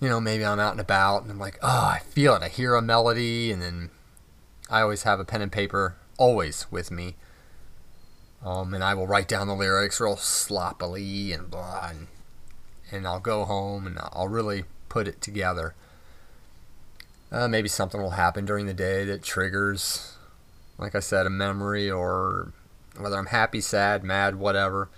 you 0.00 0.08
know, 0.08 0.20
maybe 0.20 0.44
I'm 0.44 0.60
out 0.60 0.72
and 0.72 0.80
about 0.80 1.22
and 1.22 1.30
I'm 1.32 1.38
like, 1.40 1.58
Oh, 1.60 1.90
I 1.94 1.98
feel 1.98 2.34
it. 2.34 2.42
I 2.42 2.48
hear 2.48 2.74
a 2.74 2.82
melody, 2.82 3.50
and 3.50 3.60
then 3.60 3.90
I 4.70 4.80
always 4.80 5.02
have 5.02 5.18
a 5.18 5.24
pen 5.24 5.42
and 5.42 5.50
paper 5.52 5.96
always 6.18 6.66
with 6.70 6.92
me. 6.92 7.16
Um, 8.44 8.72
and 8.72 8.84
I 8.84 8.94
will 8.94 9.08
write 9.08 9.26
down 9.26 9.48
the 9.48 9.56
lyrics 9.56 10.00
real 10.00 10.16
sloppily 10.16 11.32
and 11.32 11.50
blah, 11.50 11.88
and, 11.90 12.06
and 12.90 13.06
I'll 13.06 13.20
go 13.20 13.44
home 13.44 13.86
and 13.86 13.98
I'll 14.12 14.28
really 14.28 14.64
put 14.88 15.08
it 15.08 15.20
together. 15.20 15.74
Uh, 17.30 17.48
maybe 17.48 17.68
something 17.68 18.00
will 18.00 18.10
happen 18.10 18.46
during 18.46 18.66
the 18.66 18.74
day 18.74 19.04
that 19.04 19.22
triggers, 19.22 20.16
like 20.78 20.94
I 20.94 21.00
said, 21.00 21.26
a 21.26 21.30
memory 21.30 21.90
or 21.90 22.52
whether 22.98 23.16
I'm 23.16 23.26
happy, 23.26 23.60
sad, 23.60 24.02
mad, 24.02 24.36
whatever. 24.36 24.88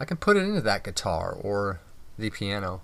I 0.00 0.04
can 0.04 0.16
put 0.16 0.36
it 0.36 0.44
into 0.44 0.60
that 0.60 0.84
guitar 0.84 1.36
or 1.40 1.80
the 2.18 2.30
piano. 2.30 2.82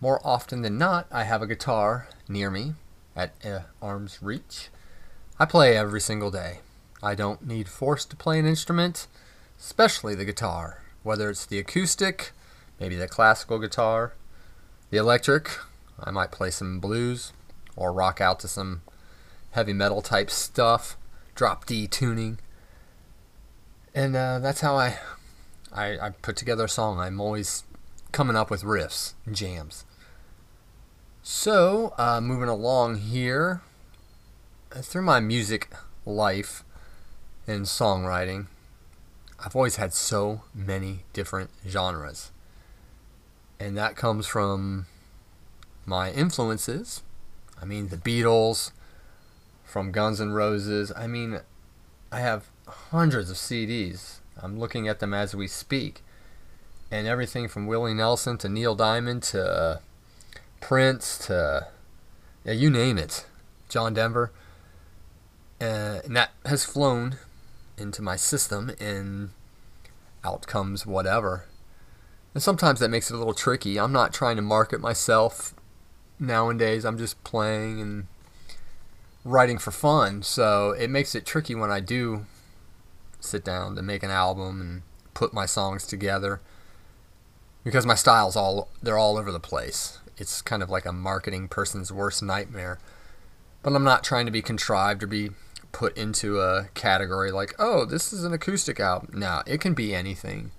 More 0.00 0.20
often 0.24 0.62
than 0.62 0.78
not, 0.78 1.06
I 1.10 1.24
have 1.24 1.42
a 1.42 1.46
guitar 1.46 2.08
near 2.26 2.50
me 2.50 2.74
at 3.14 3.34
uh, 3.44 3.60
arm's 3.82 4.22
reach. 4.22 4.68
I 5.38 5.44
play 5.44 5.76
every 5.76 6.00
single 6.00 6.30
day. 6.30 6.60
I 7.02 7.14
don't 7.14 7.46
need 7.46 7.68
force 7.68 8.04
to 8.06 8.16
play 8.16 8.38
an 8.38 8.46
instrument, 8.46 9.06
especially 9.58 10.14
the 10.14 10.24
guitar, 10.24 10.82
whether 11.02 11.28
it's 11.30 11.46
the 11.46 11.58
acoustic, 11.58 12.32
maybe 12.80 12.96
the 12.96 13.06
classical 13.06 13.58
guitar, 13.58 14.14
the 14.90 14.96
electric. 14.96 15.50
I 16.02 16.10
might 16.10 16.32
play 16.32 16.50
some 16.50 16.80
blues 16.80 17.32
or 17.76 17.92
rock 17.92 18.20
out 18.20 18.40
to 18.40 18.48
some 18.48 18.82
heavy 19.50 19.74
metal 19.74 20.00
type 20.00 20.30
stuff, 20.30 20.96
drop 21.34 21.66
D 21.66 21.86
tuning. 21.86 22.38
And 23.94 24.16
uh, 24.16 24.38
that's 24.38 24.62
how 24.62 24.76
I, 24.76 24.98
I 25.72 25.98
I 25.98 26.10
put 26.22 26.36
together 26.36 26.64
a 26.64 26.68
song. 26.68 26.98
I'm 26.98 27.20
always 27.20 27.64
coming 28.12 28.36
up 28.36 28.50
with 28.50 28.62
riffs 28.62 29.14
and 29.26 29.36
jams. 29.36 29.84
So, 31.22 31.92
uh, 31.98 32.20
moving 32.20 32.48
along 32.48 32.96
here, 32.96 33.60
through 34.72 35.02
my 35.02 35.20
music 35.20 35.68
life 36.06 36.64
and 37.46 37.66
songwriting, 37.66 38.46
I've 39.38 39.54
always 39.54 39.76
had 39.76 39.92
so 39.92 40.42
many 40.54 41.00
different 41.12 41.50
genres. 41.68 42.30
And 43.60 43.76
that 43.76 43.94
comes 43.94 44.26
from 44.26 44.86
my 45.86 46.10
influences. 46.10 47.02
I 47.60 47.64
mean, 47.66 47.88
the 47.88 47.96
Beatles, 47.96 48.72
from 49.70 49.92
Guns 49.92 50.20
N' 50.20 50.32
Roses. 50.32 50.92
I 50.96 51.06
mean, 51.06 51.40
I 52.10 52.20
have 52.20 52.48
hundreds 52.66 53.30
of 53.30 53.36
CDs. 53.36 54.18
I'm 54.42 54.58
looking 54.58 54.88
at 54.88 54.98
them 54.98 55.14
as 55.14 55.34
we 55.34 55.46
speak. 55.46 56.02
And 56.90 57.06
everything 57.06 57.46
from 57.46 57.68
Willie 57.68 57.94
Nelson 57.94 58.36
to 58.38 58.48
Neil 58.48 58.74
Diamond 58.74 59.22
to 59.24 59.48
uh, 59.48 59.78
Prince 60.60 61.18
to, 61.26 61.68
yeah, 62.44 62.52
you 62.52 62.68
name 62.68 62.98
it, 62.98 63.26
John 63.68 63.94
Denver. 63.94 64.32
Uh, 65.60 66.00
and 66.04 66.16
that 66.16 66.30
has 66.44 66.64
flown 66.64 67.16
into 67.78 68.02
my 68.02 68.16
system 68.16 68.72
and 68.80 69.30
out 70.24 70.48
comes 70.48 70.84
whatever. 70.84 71.44
And 72.34 72.42
sometimes 72.42 72.80
that 72.80 72.90
makes 72.90 73.10
it 73.10 73.14
a 73.14 73.18
little 73.18 73.34
tricky. 73.34 73.78
I'm 73.78 73.92
not 73.92 74.12
trying 74.12 74.36
to 74.36 74.42
market 74.42 74.80
myself 74.80 75.54
nowadays. 76.18 76.84
I'm 76.84 76.98
just 76.98 77.22
playing 77.24 77.80
and 77.80 78.06
writing 79.24 79.58
for 79.58 79.70
fun. 79.70 80.22
So 80.22 80.70
it 80.70 80.90
makes 80.90 81.14
it 81.14 81.26
tricky 81.26 81.54
when 81.54 81.70
I 81.70 81.80
do 81.80 82.26
sit 83.18 83.44
down 83.44 83.74
to 83.76 83.82
make 83.82 84.02
an 84.02 84.10
album 84.10 84.60
and 84.60 84.82
put 85.12 85.34
my 85.34 85.44
songs 85.44 85.86
together 85.86 86.40
because 87.64 87.84
my 87.84 87.94
styles 87.94 88.36
all 88.36 88.68
they're 88.82 88.96
all 88.96 89.18
over 89.18 89.32
the 89.32 89.40
place. 89.40 89.98
It's 90.16 90.42
kind 90.42 90.62
of 90.62 90.70
like 90.70 90.86
a 90.86 90.92
marketing 90.92 91.48
person's 91.48 91.92
worst 91.92 92.22
nightmare. 92.22 92.78
But 93.62 93.74
I'm 93.74 93.84
not 93.84 94.04
trying 94.04 94.26
to 94.26 94.32
be 94.32 94.42
contrived 94.42 95.02
or 95.02 95.06
be 95.06 95.30
put 95.72 95.96
into 95.96 96.40
a 96.40 96.68
category 96.74 97.30
like, 97.30 97.54
oh, 97.58 97.84
this 97.84 98.12
is 98.12 98.24
an 98.24 98.32
acoustic 98.32 98.80
album. 98.80 99.18
No, 99.18 99.42
it 99.46 99.60
can 99.60 99.74
be 99.74 99.94
anything. 99.94 100.52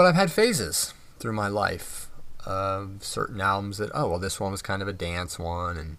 But 0.00 0.06
I've 0.06 0.14
had 0.14 0.32
phases 0.32 0.94
through 1.18 1.34
my 1.34 1.48
life 1.48 2.08
of 2.46 3.04
certain 3.04 3.38
albums 3.38 3.76
that, 3.76 3.90
oh, 3.92 4.08
well, 4.08 4.18
this 4.18 4.40
one 4.40 4.50
was 4.50 4.62
kind 4.62 4.80
of 4.80 4.88
a 4.88 4.94
dance 4.94 5.38
one, 5.38 5.76
and 5.76 5.98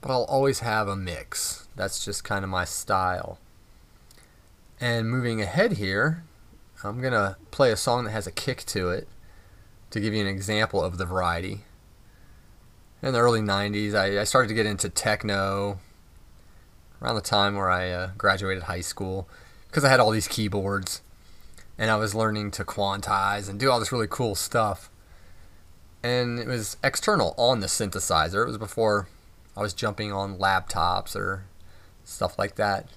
but 0.00 0.12
I'll 0.12 0.26
always 0.26 0.60
have 0.60 0.86
a 0.86 0.94
mix. 0.94 1.66
That's 1.74 2.04
just 2.04 2.22
kind 2.22 2.44
of 2.44 2.50
my 2.50 2.64
style. 2.64 3.40
And 4.80 5.10
moving 5.10 5.42
ahead 5.42 5.72
here, 5.72 6.22
I'm 6.84 7.00
gonna 7.00 7.36
play 7.50 7.72
a 7.72 7.76
song 7.76 8.04
that 8.04 8.12
has 8.12 8.28
a 8.28 8.30
kick 8.30 8.64
to 8.66 8.90
it 8.90 9.08
to 9.90 9.98
give 9.98 10.14
you 10.14 10.20
an 10.20 10.28
example 10.28 10.80
of 10.80 10.96
the 10.96 11.04
variety. 11.04 11.62
In 13.02 13.12
the 13.12 13.18
early 13.18 13.40
90s, 13.40 13.92
I, 13.92 14.20
I 14.20 14.22
started 14.22 14.46
to 14.50 14.54
get 14.54 14.66
into 14.66 14.88
techno, 14.88 15.80
around 17.02 17.16
the 17.16 17.22
time 17.22 17.56
where 17.56 17.70
I 17.70 17.90
uh, 17.90 18.10
graduated 18.16 18.62
high 18.62 18.82
school 18.82 19.28
because 19.66 19.82
I 19.82 19.88
had 19.88 19.98
all 19.98 20.12
these 20.12 20.28
keyboards 20.28 21.02
and 21.80 21.90
I 21.90 21.96
was 21.96 22.14
learning 22.14 22.50
to 22.52 22.64
quantize 22.64 23.48
and 23.48 23.58
do 23.58 23.70
all 23.70 23.80
this 23.80 23.90
really 23.90 24.06
cool 24.06 24.34
stuff. 24.34 24.90
And 26.02 26.38
it 26.38 26.46
was 26.46 26.76
external 26.84 27.34
on 27.38 27.60
the 27.60 27.68
synthesizer. 27.68 28.42
It 28.42 28.48
was 28.48 28.58
before 28.58 29.08
I 29.56 29.60
was 29.60 29.72
jumping 29.72 30.12
on 30.12 30.36
laptops 30.36 31.16
or 31.16 31.44
stuff 32.04 32.38
like 32.38 32.56
that. 32.56 32.90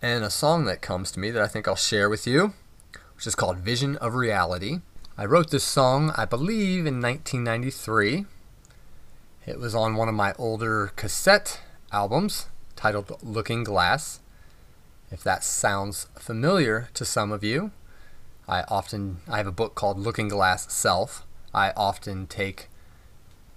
And 0.00 0.24
a 0.24 0.30
song 0.30 0.64
that 0.64 0.80
comes 0.80 1.10
to 1.12 1.20
me 1.20 1.30
that 1.32 1.42
I 1.42 1.48
think 1.48 1.68
I'll 1.68 1.76
share 1.76 2.08
with 2.08 2.26
you, 2.26 2.54
which 3.14 3.26
is 3.26 3.34
called 3.34 3.58
Vision 3.58 3.96
of 3.96 4.14
Reality. 4.14 4.78
I 5.18 5.26
wrote 5.26 5.50
this 5.50 5.64
song, 5.64 6.14
I 6.16 6.24
believe, 6.24 6.86
in 6.86 7.02
1993. 7.02 8.24
It 9.44 9.58
was 9.60 9.74
on 9.74 9.96
one 9.96 10.08
of 10.08 10.14
my 10.14 10.32
older 10.38 10.92
cassette 10.96 11.60
albums 11.92 12.46
titled 12.74 13.18
Looking 13.22 13.64
Glass. 13.64 14.20
If 15.10 15.22
that 15.24 15.44
sounds 15.44 16.06
familiar 16.14 16.88
to 16.94 17.04
some 17.04 17.32
of 17.32 17.44
you, 17.44 17.72
I 18.48 18.62
often 18.68 19.18
I 19.28 19.36
have 19.36 19.46
a 19.46 19.52
book 19.52 19.74
called 19.74 19.98
Looking 19.98 20.28
Glass 20.28 20.72
Self. 20.72 21.26
I 21.52 21.72
often 21.76 22.26
take 22.26 22.68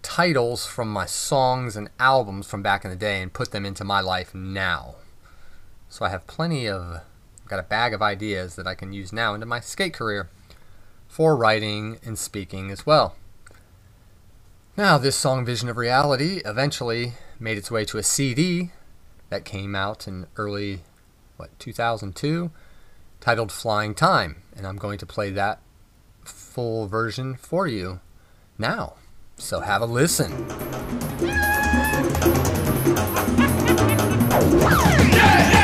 titles 0.01 0.65
from 0.65 0.91
my 0.91 1.05
songs 1.05 1.77
and 1.77 1.89
albums 1.97 2.47
from 2.47 2.61
back 2.61 2.83
in 2.83 2.91
the 2.91 2.97
day 2.97 3.21
and 3.21 3.31
put 3.31 3.51
them 3.51 3.65
into 3.65 3.85
my 3.85 4.01
life 4.01 4.35
now. 4.35 4.95
So 5.87 6.03
I 6.03 6.09
have 6.09 6.27
plenty 6.27 6.67
of 6.67 7.01
I've 7.41 7.47
got 7.47 7.59
a 7.59 7.63
bag 7.63 7.93
of 7.93 8.01
ideas 8.01 8.55
that 8.55 8.67
I 8.67 8.75
can 8.75 8.91
use 8.91 9.13
now 9.13 9.33
into 9.33 9.45
my 9.45 9.61
skate 9.61 9.93
career 9.93 10.29
for 11.07 11.37
writing 11.37 11.99
and 12.03 12.17
speaking 12.19 12.69
as 12.69 12.85
well. 12.85 13.15
Now, 14.75 14.97
this 14.97 15.15
song 15.15 15.45
Vision 15.45 15.69
of 15.69 15.77
Reality 15.77 16.41
eventually 16.45 17.13
made 17.39 17.57
its 17.57 17.71
way 17.71 17.85
to 17.85 17.97
a 17.97 18.03
CD 18.03 18.71
that 19.29 19.45
came 19.45 19.75
out 19.75 20.07
in 20.07 20.27
early 20.37 20.81
what 21.37 21.57
2002 21.59 22.51
titled 23.21 23.51
Flying 23.51 23.93
Time, 23.95 24.41
and 24.57 24.67
I'm 24.67 24.77
going 24.77 24.97
to 24.97 25.05
play 25.05 25.29
that 25.29 25.61
full 26.25 26.87
version 26.87 27.35
for 27.35 27.67
you 27.67 28.01
now. 28.57 28.95
So 29.37 29.61
have 29.61 29.81
a 29.81 29.85
listen. 29.85 30.47
Yeah! 35.11 35.60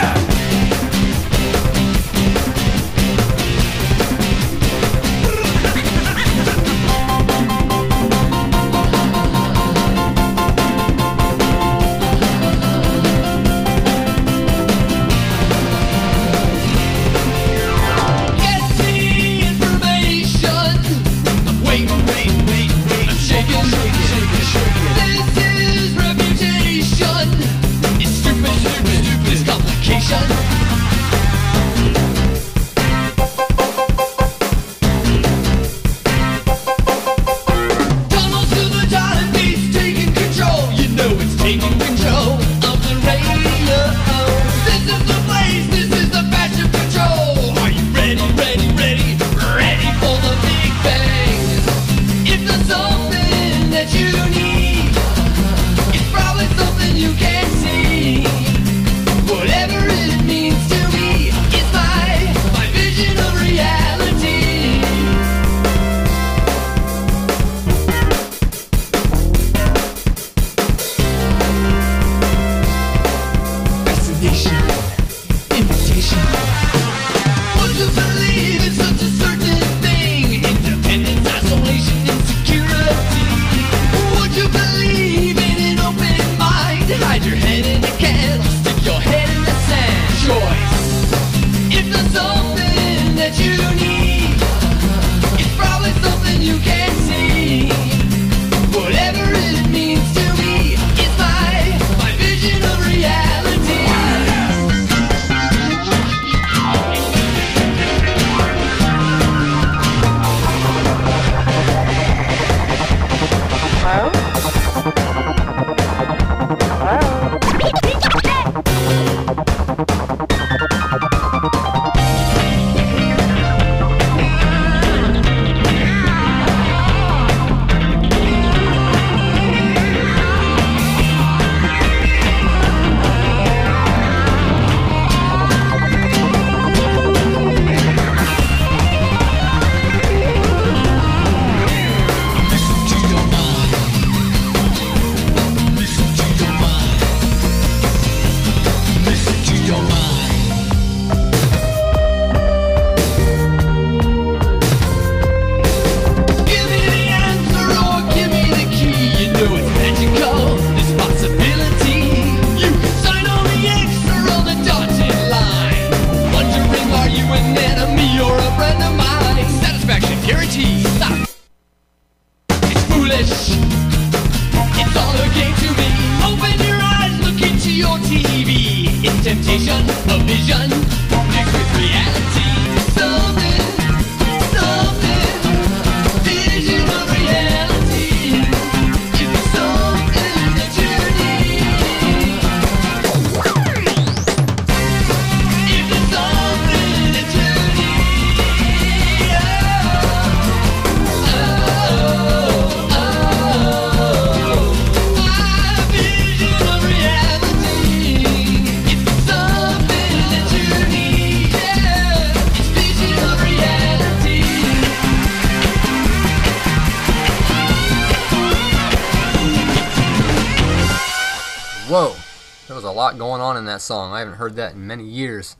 song. 223.87 224.11
I 224.11 224.19
haven't 224.19 224.35
heard 224.35 224.57
that 224.57 224.73
in 224.73 224.85
many 224.85 225.05
years. 225.05 225.55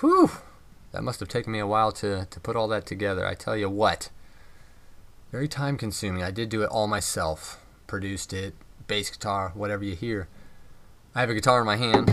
Whew! 0.00 0.30
That 0.92 1.04
must 1.04 1.20
have 1.20 1.28
taken 1.28 1.52
me 1.52 1.58
a 1.58 1.66
while 1.66 1.92
to, 1.92 2.26
to 2.30 2.40
put 2.40 2.56
all 2.56 2.68
that 2.68 2.86
together. 2.86 3.26
I 3.26 3.34
tell 3.34 3.56
you 3.56 3.68
what. 3.68 4.08
Very 5.30 5.46
time 5.46 5.76
consuming. 5.76 6.22
I 6.22 6.30
did 6.30 6.48
do 6.48 6.62
it 6.62 6.70
all 6.70 6.86
myself. 6.86 7.60
Produced 7.86 8.32
it, 8.32 8.54
bass 8.86 9.10
guitar, 9.10 9.52
whatever 9.54 9.84
you 9.84 9.94
hear. 9.94 10.26
I 11.14 11.20
have 11.20 11.30
a 11.30 11.34
guitar 11.34 11.60
in 11.60 11.66
my 11.66 11.76
hand. 11.76 12.10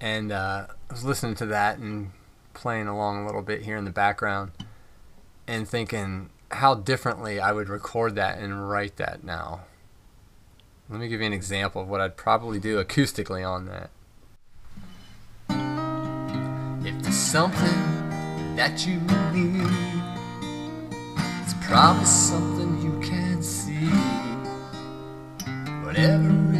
And 0.00 0.32
uh, 0.32 0.66
I 0.90 0.92
was 0.92 1.04
listening 1.04 1.34
to 1.36 1.46
that 1.46 1.78
and 1.78 2.10
playing 2.52 2.88
along 2.88 3.22
a 3.22 3.26
little 3.26 3.42
bit 3.42 3.62
here 3.62 3.76
in 3.76 3.84
the 3.84 3.90
background 3.90 4.52
and 5.46 5.66
thinking 5.66 6.28
how 6.50 6.74
differently 6.74 7.40
I 7.40 7.52
would 7.52 7.70
record 7.70 8.16
that 8.16 8.38
and 8.38 8.68
write 8.68 8.96
that 8.96 9.24
now. 9.24 9.62
Let 10.90 11.00
me 11.00 11.08
give 11.08 11.20
you 11.20 11.26
an 11.26 11.32
example 11.32 11.80
of 11.80 11.88
what 11.88 12.02
I'd 12.02 12.16
probably 12.16 12.60
do 12.60 12.82
acoustically 12.82 13.42
on 13.48 13.66
that. 13.66 13.90
If 16.86 17.02
there's 17.02 17.16
something 17.16 18.54
that 18.56 18.86
you 18.86 19.00
need, 19.32 19.66
it's 21.42 21.54
probably 21.66 22.04
something 22.04 22.82
you 22.82 23.00
can't 23.00 23.42
see. 23.42 23.88
Whatever 25.84 26.53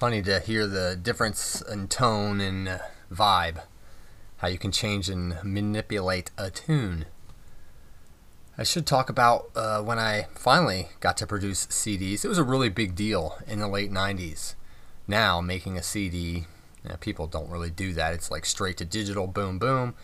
funny 0.00 0.22
to 0.22 0.40
hear 0.40 0.66
the 0.66 0.96
difference 0.96 1.60
in 1.60 1.86
tone 1.86 2.40
and 2.40 2.66
uh, 2.66 2.78
vibe, 3.12 3.60
how 4.38 4.48
you 4.48 4.56
can 4.56 4.72
change 4.72 5.10
and 5.10 5.36
manipulate 5.44 6.30
a 6.38 6.50
tune. 6.50 7.04
I 8.56 8.62
should 8.62 8.86
talk 8.86 9.10
about 9.10 9.50
uh, 9.54 9.82
when 9.82 9.98
I 9.98 10.28
finally 10.34 10.88
got 11.00 11.18
to 11.18 11.26
produce 11.26 11.66
CDs. 11.66 12.24
It 12.24 12.28
was 12.28 12.38
a 12.38 12.42
really 12.42 12.70
big 12.70 12.94
deal 12.94 13.36
in 13.46 13.58
the 13.58 13.68
late 13.68 13.92
90s. 13.92 14.54
Now, 15.06 15.42
making 15.42 15.76
a 15.76 15.82
CD, 15.82 16.46
you 16.82 16.88
know, 16.88 16.96
people 16.98 17.26
don't 17.26 17.50
really 17.50 17.70
do 17.70 17.92
that. 17.92 18.14
It's 18.14 18.30
like 18.30 18.46
straight 18.46 18.78
to 18.78 18.86
digital, 18.86 19.26
boom, 19.26 19.58
boom, 19.58 19.94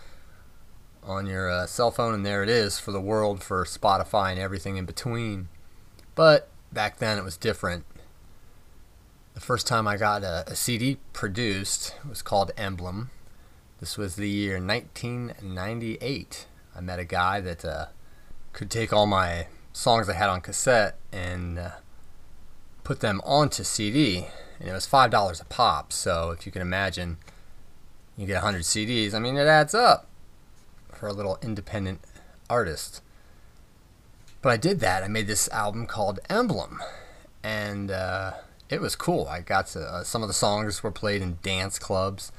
on 1.02 1.26
your 1.26 1.50
uh, 1.50 1.64
cell 1.64 1.90
phone, 1.90 2.12
and 2.12 2.26
there 2.26 2.42
it 2.42 2.50
is 2.50 2.78
for 2.78 2.92
the 2.92 3.00
world, 3.00 3.42
for 3.42 3.64
Spotify 3.64 4.30
and 4.30 4.38
everything 4.38 4.76
in 4.76 4.84
between. 4.84 5.48
But 6.14 6.50
back 6.70 6.98
then 6.98 7.16
it 7.16 7.24
was 7.24 7.38
different. 7.38 7.86
The 9.36 9.42
first 9.42 9.66
time 9.66 9.86
I 9.86 9.98
got 9.98 10.22
a, 10.22 10.44
a 10.46 10.56
CD 10.56 10.96
produced 11.12 11.94
was 12.08 12.22
called 12.22 12.52
Emblem. 12.56 13.10
This 13.80 13.98
was 13.98 14.16
the 14.16 14.30
year 14.30 14.54
1998. 14.54 16.46
I 16.74 16.80
met 16.80 16.98
a 16.98 17.04
guy 17.04 17.42
that 17.42 17.62
uh, 17.62 17.86
could 18.54 18.70
take 18.70 18.94
all 18.94 19.04
my 19.04 19.48
songs 19.74 20.08
I 20.08 20.14
had 20.14 20.30
on 20.30 20.40
cassette 20.40 20.96
and 21.12 21.58
uh, 21.58 21.70
put 22.82 23.00
them 23.00 23.20
onto 23.26 23.62
CD, 23.62 24.28
and 24.58 24.70
it 24.70 24.72
was 24.72 24.86
five 24.86 25.10
dollars 25.10 25.38
a 25.38 25.44
pop. 25.44 25.92
So 25.92 26.30
if 26.30 26.46
you 26.46 26.50
can 26.50 26.62
imagine, 26.62 27.18
you 28.16 28.26
get 28.26 28.42
100 28.42 28.62
CDs. 28.62 29.12
I 29.12 29.18
mean, 29.18 29.36
it 29.36 29.46
adds 29.46 29.74
up 29.74 30.06
for 30.94 31.08
a 31.08 31.12
little 31.12 31.38
independent 31.42 32.00
artist. 32.48 33.02
But 34.40 34.48
I 34.52 34.56
did 34.56 34.80
that. 34.80 35.02
I 35.02 35.08
made 35.08 35.26
this 35.26 35.46
album 35.50 35.86
called 35.86 36.20
Emblem, 36.30 36.80
and 37.44 37.90
uh, 37.90 38.32
it 38.68 38.80
was 38.80 38.96
cool. 38.96 39.26
I 39.28 39.40
got 39.40 39.66
to, 39.68 39.80
uh, 39.80 40.04
some 40.04 40.22
of 40.22 40.28
the 40.28 40.34
songs 40.34 40.82
were 40.82 40.90
played 40.90 41.22
in 41.22 41.38
dance 41.42 41.78
clubs, 41.78 42.32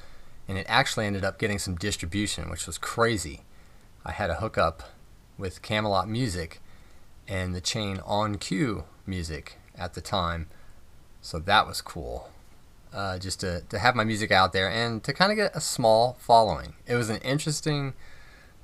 and 0.48 0.58
it 0.58 0.66
actually 0.70 1.06
ended 1.06 1.24
up 1.24 1.40
getting 1.40 1.60
some 1.60 1.76
distribution, 1.76 2.50
which 2.50 2.68
was 2.68 2.78
crazy. 2.78 3.42
I 4.06 4.12
had 4.12 4.30
a 4.30 4.36
hookup 4.36 4.84
with 5.38 5.62
Camelot 5.62 6.08
Music 6.10 6.62
and 7.28 7.54
the 7.54 7.62
chain 7.62 8.00
On 8.06 8.38
Cue 8.38 8.86
Music 9.06 9.58
at 9.78 9.94
the 9.94 10.02
time, 10.02 10.48
so 11.22 11.40
that 11.40 11.68
was 11.68 11.82
cool. 11.82 12.30
Uh, 12.94 13.20
just 13.20 13.42
to, 13.42 13.62
to 13.70 13.80
have 13.80 13.96
my 13.96 14.06
music 14.06 14.32
out 14.32 14.54
there 14.54 14.70
and 14.70 15.04
to 15.04 15.12
kind 15.14 15.32
of 15.32 15.36
get 15.36 15.56
a 15.56 15.60
small 15.60 16.16
following. 16.20 16.74
It 16.88 16.96
was 16.96 17.10
an 17.10 17.18
interesting 17.18 17.94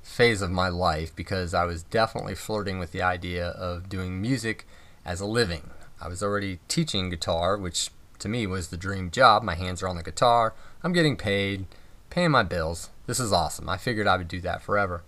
phase 0.02 0.40
of 0.42 0.50
my 0.50 0.68
life 0.68 1.14
because 1.14 1.54
I 1.54 1.64
was 1.64 1.82
definitely 1.82 2.34
flirting 2.34 2.78
with 2.78 2.92
the 2.92 3.02
idea 3.02 3.48
of 3.48 3.88
doing 3.88 4.20
music 4.20 4.66
as 5.04 5.20
a 5.20 5.26
living. 5.26 5.70
I 6.00 6.08
was 6.08 6.22
already 6.22 6.60
teaching 6.68 7.10
guitar, 7.10 7.56
which 7.56 7.90
to 8.18 8.28
me 8.28 8.46
was 8.46 8.68
the 8.68 8.76
dream 8.76 9.10
job. 9.10 9.42
My 9.42 9.54
hands 9.54 9.82
are 9.82 9.88
on 9.88 9.96
the 9.96 10.02
guitar, 10.02 10.54
I'm 10.82 10.92
getting 10.92 11.16
paid, 11.16 11.66
paying 12.10 12.30
my 12.30 12.42
bills. 12.42 12.90
This 13.06 13.20
is 13.20 13.32
awesome. 13.32 13.68
I 13.68 13.76
figured 13.76 14.06
I 14.06 14.16
would 14.16 14.28
do 14.28 14.40
that 14.42 14.62
forever. 14.62 15.02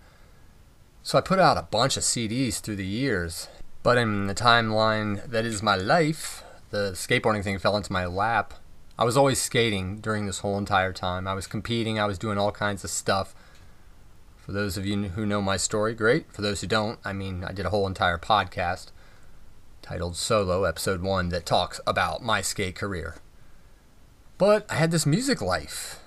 So 1.03 1.19
I 1.19 1.21
put 1.21 1.39
out 1.39 1.59
a 1.59 1.63
bunch 1.63 1.97
of 1.97 2.03
CDs 2.03 2.61
through 2.61 2.77
the 2.77 2.87
years, 2.87 3.49
but 3.83 3.99
in 3.99 4.27
the 4.27 4.35
timeline 4.35 5.25
that 5.29 5.45
is 5.45 5.63
my 5.63 5.77
life, 5.77 6.43
the 6.71 6.93
skateboarding 6.93 7.45
thing 7.45 7.59
fell 7.59 7.77
into 7.77 7.93
my 7.93 8.07
lap. 8.07 8.55
I 8.99 9.05
was 9.05 9.17
always 9.17 9.41
skating 9.41 9.99
during 9.99 10.27
this 10.27 10.41
whole 10.41 10.59
entire 10.59 10.93
time. 10.93 11.29
I 11.29 11.35
was 11.35 11.47
competing, 11.47 11.99
I 11.99 12.07
was 12.07 12.19
doing 12.19 12.39
all 12.39 12.53
kinds 12.53 12.83
of 12.83 12.91
stuff 12.91 13.35
for 14.47 14.53
those 14.53 14.77
of 14.77 14.87
you 14.87 14.97
who 15.09 15.27
know 15.27 15.43
my 15.43 15.57
story, 15.57 15.93
great. 15.93 16.33
For 16.33 16.41
those 16.41 16.61
who 16.61 16.69
don't, 16.69 17.01
I 17.05 17.13
mean, 17.13 17.43
I 17.43 17.51
did 17.51 17.67
a 17.67 17.71
whole 17.71 17.85
entire 17.85 18.17
podcast 18.17 18.93
titled 19.87 20.17
Solo, 20.17 20.65
Episode 20.65 21.01
1, 21.01 21.29
that 21.29 21.47
talks 21.47 21.81
about 21.87 22.21
my 22.21 22.43
skate 22.43 22.75
career. 22.75 23.15
But 24.37 24.67
I 24.69 24.75
had 24.75 24.91
this 24.91 25.07
music 25.07 25.41
life, 25.41 26.01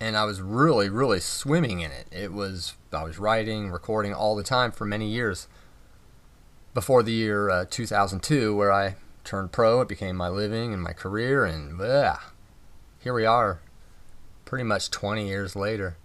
and 0.00 0.16
I 0.16 0.24
was 0.24 0.40
really, 0.40 0.88
really 0.88 1.20
swimming 1.20 1.80
in 1.80 1.90
it. 1.90 2.06
It 2.10 2.32
was, 2.32 2.76
I 2.94 3.04
was 3.04 3.18
writing, 3.18 3.70
recording 3.70 4.14
all 4.14 4.36
the 4.36 4.42
time 4.42 4.72
for 4.72 4.86
many 4.86 5.06
years. 5.10 5.48
Before 6.72 7.02
the 7.02 7.12
year 7.12 7.50
uh, 7.50 7.66
2002, 7.68 8.56
where 8.56 8.72
I 8.72 8.96
turned 9.22 9.52
pro, 9.52 9.82
it 9.82 9.88
became 9.88 10.16
my 10.16 10.30
living 10.30 10.72
and 10.72 10.82
my 10.82 10.94
career, 10.94 11.44
and 11.44 11.78
here 13.00 13.12
we 13.12 13.26
are, 13.26 13.60
pretty 14.46 14.64
much 14.64 14.90
20 14.90 15.28
years 15.28 15.54
later. 15.54 15.98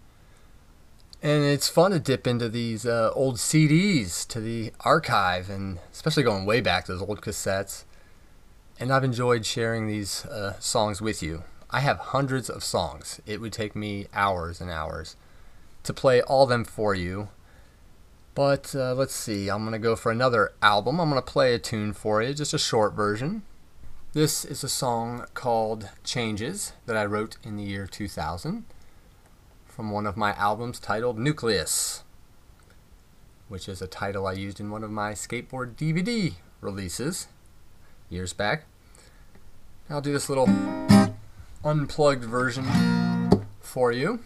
And 1.24 1.44
it's 1.44 1.70
fun 1.70 1.92
to 1.92 2.00
dip 2.00 2.26
into 2.26 2.50
these 2.50 2.84
uh, 2.84 3.12
old 3.14 3.36
CDs 3.36 4.28
to 4.30 4.40
the 4.40 4.74
archive, 4.80 5.52
and 5.52 5.78
especially 5.94 6.24
going 6.24 6.48
way 6.48 6.62
back, 6.62 6.86
to 6.86 6.94
those 6.94 7.08
old 7.08 7.22
cassettes. 7.22 7.84
And 8.80 8.92
I've 8.92 9.04
enjoyed 9.04 9.46
sharing 9.46 9.86
these 9.86 10.26
uh, 10.26 10.60
songs 10.60 11.00
with 11.00 11.22
you. 11.22 11.44
I 11.70 11.82
have 11.82 12.00
hundreds 12.00 12.50
of 12.50 12.64
songs. 12.64 13.22
It 13.28 13.40
would 13.40 13.54
take 13.54 13.76
me 13.76 14.08
hours 14.16 14.60
and 14.60 14.72
hours 14.72 15.16
to 15.84 15.94
play 15.94 16.24
all 16.24 16.48
them 16.48 16.66
for 16.66 16.96
you. 16.96 17.30
But 18.34 18.74
uh, 18.74 18.96
let's 18.96 19.14
see, 19.14 19.50
I'm 19.50 19.62
going 19.62 19.74
to 19.74 19.80
go 19.80 19.96
for 19.96 20.12
another 20.12 20.54
album. 20.64 21.00
I'm 21.00 21.12
going 21.12 21.22
to 21.22 21.32
play 21.32 21.54
a 21.54 21.60
tune 21.60 21.94
for 21.94 22.24
you, 22.24 22.34
just 22.34 22.56
a 22.56 22.58
short 22.58 22.94
version. 22.94 23.44
This 24.14 24.44
is 24.44 24.64
a 24.64 24.70
song 24.70 25.26
called 25.36 25.90
Changes 26.04 26.74
that 26.88 26.98
I 26.98 27.06
wrote 27.06 27.38
in 27.44 27.58
the 27.58 27.64
year 27.64 27.86
2000 27.86 28.66
from 29.72 29.90
one 29.90 30.06
of 30.06 30.18
my 30.18 30.34
albums 30.34 30.80
titled 30.80 31.18
Nucleus, 31.18 32.04
which 33.48 33.70
is 33.70 33.82
a 33.82 33.88
title 33.88 34.28
I 34.28 34.34
used 34.34 34.60
in 34.60 34.70
one 34.70 34.84
of 34.84 34.92
my 34.92 35.14
skateboard 35.14 35.76
DVD 35.76 36.34
releases 36.60 37.28
years 38.10 38.34
back. 38.34 38.66
I'll 39.90 40.02
do 40.02 40.12
this 40.12 40.28
little 40.28 40.50
unplugged 41.64 42.26
version 42.26 42.66
for 43.62 43.94
you. 43.94 44.20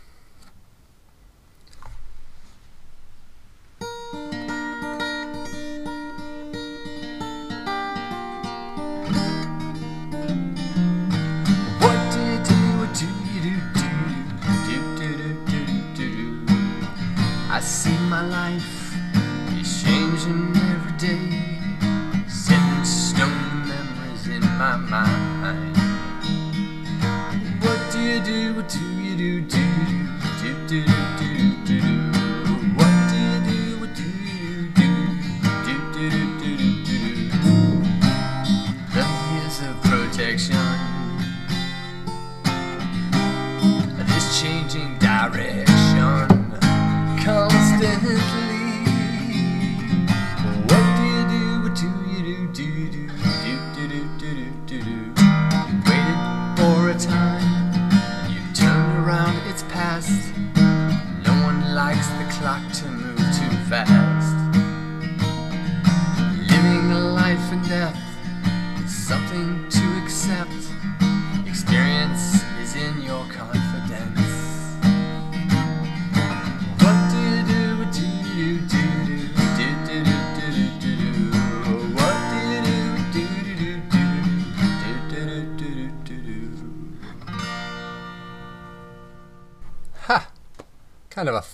Kind 17.66 18.05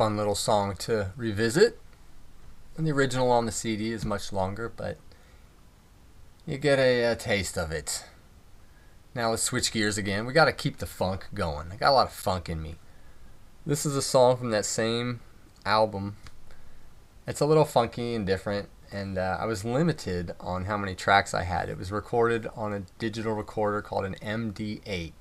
fun 0.02 0.18
little 0.18 0.34
song 0.34 0.76
to 0.76 1.12
revisit. 1.16 1.80
And 2.76 2.88
the 2.88 2.92
original 2.92 3.30
on 3.30 3.46
the 3.46 3.52
CD 3.52 3.92
is 3.92 4.04
much 4.04 4.34
longer, 4.34 4.68
but 4.68 4.98
you 6.44 6.58
get 6.58 6.80
a, 6.80 7.04
a 7.04 7.16
taste 7.16 7.56
of 7.56 7.72
it. 7.72 8.04
Now 9.14 9.30
let's 9.30 9.44
switch 9.44 9.72
gears 9.72 10.00
again. 10.00 10.26
We 10.26 10.34
got 10.34 10.46
to 10.46 10.54
keep 10.54 10.78
the 10.78 10.88
funk 10.88 11.28
going. 11.36 11.72
I 11.72 11.76
got 11.76 11.92
a 11.92 11.94
lot 11.94 12.08
of 12.08 12.14
funk 12.14 12.50
in 12.50 12.64
me. 12.64 12.78
This 13.64 13.86
is 13.86 13.96
a 13.96 14.02
song 14.02 14.38
from 14.38 14.50
that 14.50 14.66
same 14.66 15.20
album. 15.68 16.16
It's 17.28 17.40
a 17.40 17.46
little 17.46 17.64
funky 17.64 18.16
and 18.16 18.26
different, 18.26 18.70
and 18.92 19.20
uh, 19.20 19.38
I 19.40 19.46
was 19.46 19.64
limited 19.64 20.32
on 20.40 20.66
how 20.66 20.78
many 20.78 20.96
tracks 20.96 21.36
I 21.36 21.44
had. 21.44 21.70
It 21.70 21.78
was 21.78 21.92
recorded 21.92 22.48
on 22.56 22.74
a 22.74 22.86
digital 22.98 23.34
recorder 23.34 23.84
called 23.84 24.06
an 24.06 24.16
MD8. 24.16 25.14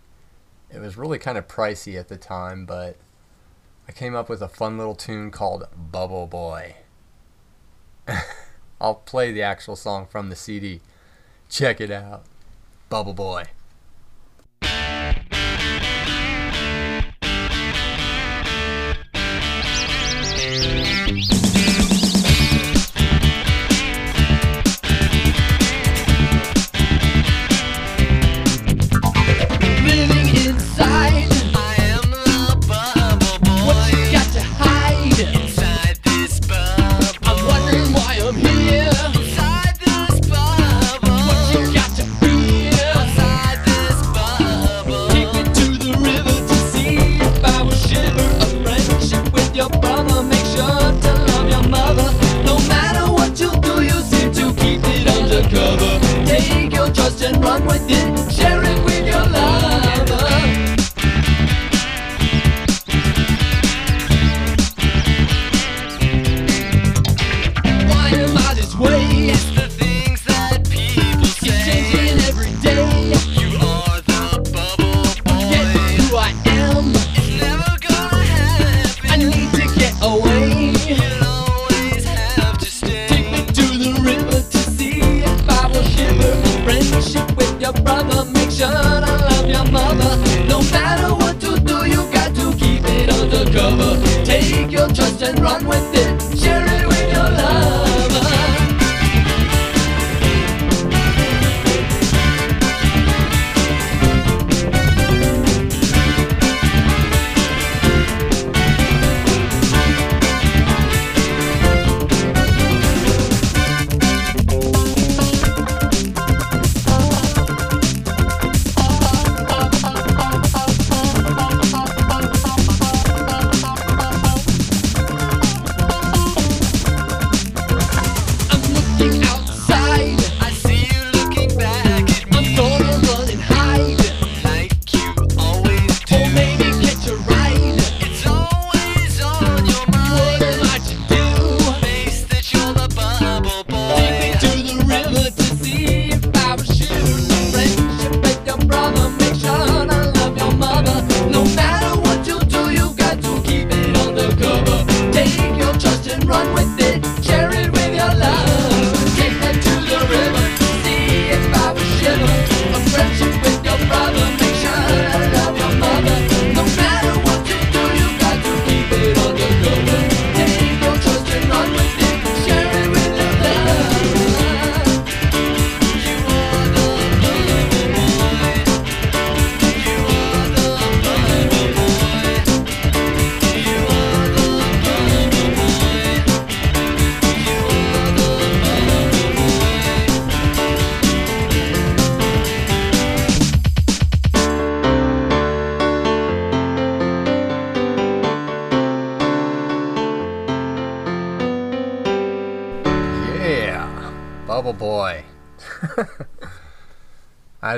It 0.70 0.80
was 0.80 0.96
really 0.96 1.18
kind 1.18 1.36
of 1.36 1.46
pricey 1.48 2.00
at 2.00 2.08
the 2.08 2.16
time, 2.16 2.64
but 2.64 2.96
I 3.90 3.92
came 3.92 4.14
up 4.14 4.28
with 4.28 4.40
a 4.40 4.46
fun 4.46 4.78
little 4.78 4.94
tune 4.94 5.32
called 5.32 5.66
Bubble 5.76 6.28
Boy. 6.28 6.76
I'll 8.80 8.94
play 8.94 9.32
the 9.32 9.42
actual 9.42 9.74
song 9.74 10.06
from 10.06 10.28
the 10.28 10.36
CD. 10.36 10.80
Check 11.48 11.80
it 11.80 11.90
out. 11.90 12.22
Bubble 12.88 13.14
Boy. 13.14 13.46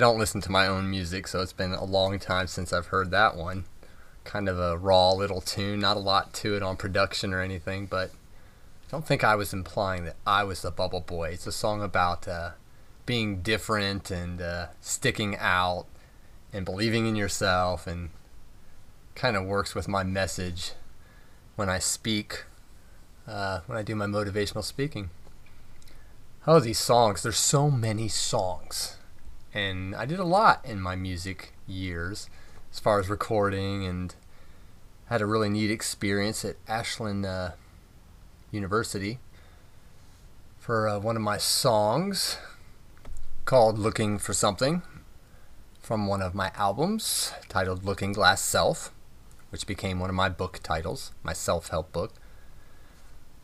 Don't 0.02 0.18
listen 0.18 0.40
to 0.40 0.50
my 0.50 0.66
own 0.66 0.90
music, 0.90 1.28
so 1.28 1.42
it's 1.42 1.52
been 1.52 1.74
a 1.74 1.84
long 1.84 2.18
time 2.18 2.48
since 2.48 2.72
I've 2.72 2.86
heard 2.86 3.12
that 3.12 3.36
one. 3.36 3.66
Kind 4.24 4.48
of 4.48 4.58
a 4.58 4.76
raw 4.76 5.12
little 5.12 5.40
tune, 5.40 5.78
not 5.78 5.96
a 5.96 6.00
lot 6.00 6.32
to 6.34 6.56
it 6.56 6.62
on 6.62 6.76
production 6.76 7.32
or 7.32 7.40
anything, 7.40 7.86
but 7.86 8.10
I 8.10 8.90
don't 8.90 9.06
think 9.06 9.22
I 9.22 9.36
was 9.36 9.52
implying 9.52 10.04
that 10.06 10.16
I 10.26 10.42
was 10.42 10.62
the 10.62 10.72
Bubble 10.72 11.02
Boy. 11.02 11.28
It's 11.28 11.46
a 11.46 11.52
song 11.52 11.84
about 11.84 12.26
uh, 12.26 12.50
being 13.06 13.42
different 13.42 14.10
and 14.10 14.42
uh, 14.42 14.66
sticking 14.80 15.36
out 15.36 15.86
and 16.52 16.64
believing 16.64 17.06
in 17.06 17.14
yourself, 17.14 17.86
and 17.86 18.10
kind 19.14 19.36
of 19.36 19.44
works 19.44 19.76
with 19.76 19.86
my 19.86 20.02
message 20.02 20.72
when 21.54 21.68
I 21.68 21.78
speak, 21.78 22.46
uh, 23.28 23.60
when 23.66 23.78
I 23.78 23.82
do 23.82 23.94
my 23.94 24.06
motivational 24.06 24.64
speaking. 24.64 25.10
Oh, 26.44 26.58
these 26.58 26.80
songs. 26.80 27.22
There's 27.22 27.38
so 27.38 27.70
many 27.70 28.08
songs. 28.08 28.96
And 29.54 29.94
I 29.94 30.06
did 30.06 30.18
a 30.18 30.24
lot 30.24 30.64
in 30.64 30.80
my 30.80 30.96
music 30.96 31.52
years 31.66 32.30
as 32.72 32.78
far 32.78 32.98
as 32.98 33.08
recording 33.10 33.84
and 33.84 34.14
had 35.06 35.20
a 35.20 35.26
really 35.26 35.50
neat 35.50 35.70
experience 35.70 36.44
at 36.44 36.56
Ashland 36.66 37.26
uh, 37.26 37.50
University 38.50 39.18
for 40.58 40.88
uh, 40.88 40.98
one 40.98 41.16
of 41.16 41.22
my 41.22 41.36
songs 41.36 42.38
called 43.44 43.78
Looking 43.78 44.18
for 44.18 44.32
Something 44.32 44.82
from 45.80 46.06
one 46.06 46.22
of 46.22 46.34
my 46.34 46.50
albums 46.54 47.32
titled 47.48 47.84
Looking 47.84 48.12
Glass 48.12 48.40
Self, 48.40 48.90
which 49.50 49.66
became 49.66 49.98
one 49.98 50.08
of 50.08 50.16
my 50.16 50.28
book 50.28 50.60
titles, 50.62 51.12
my 51.22 51.32
self 51.32 51.68
help 51.68 51.92
book. 51.92 52.14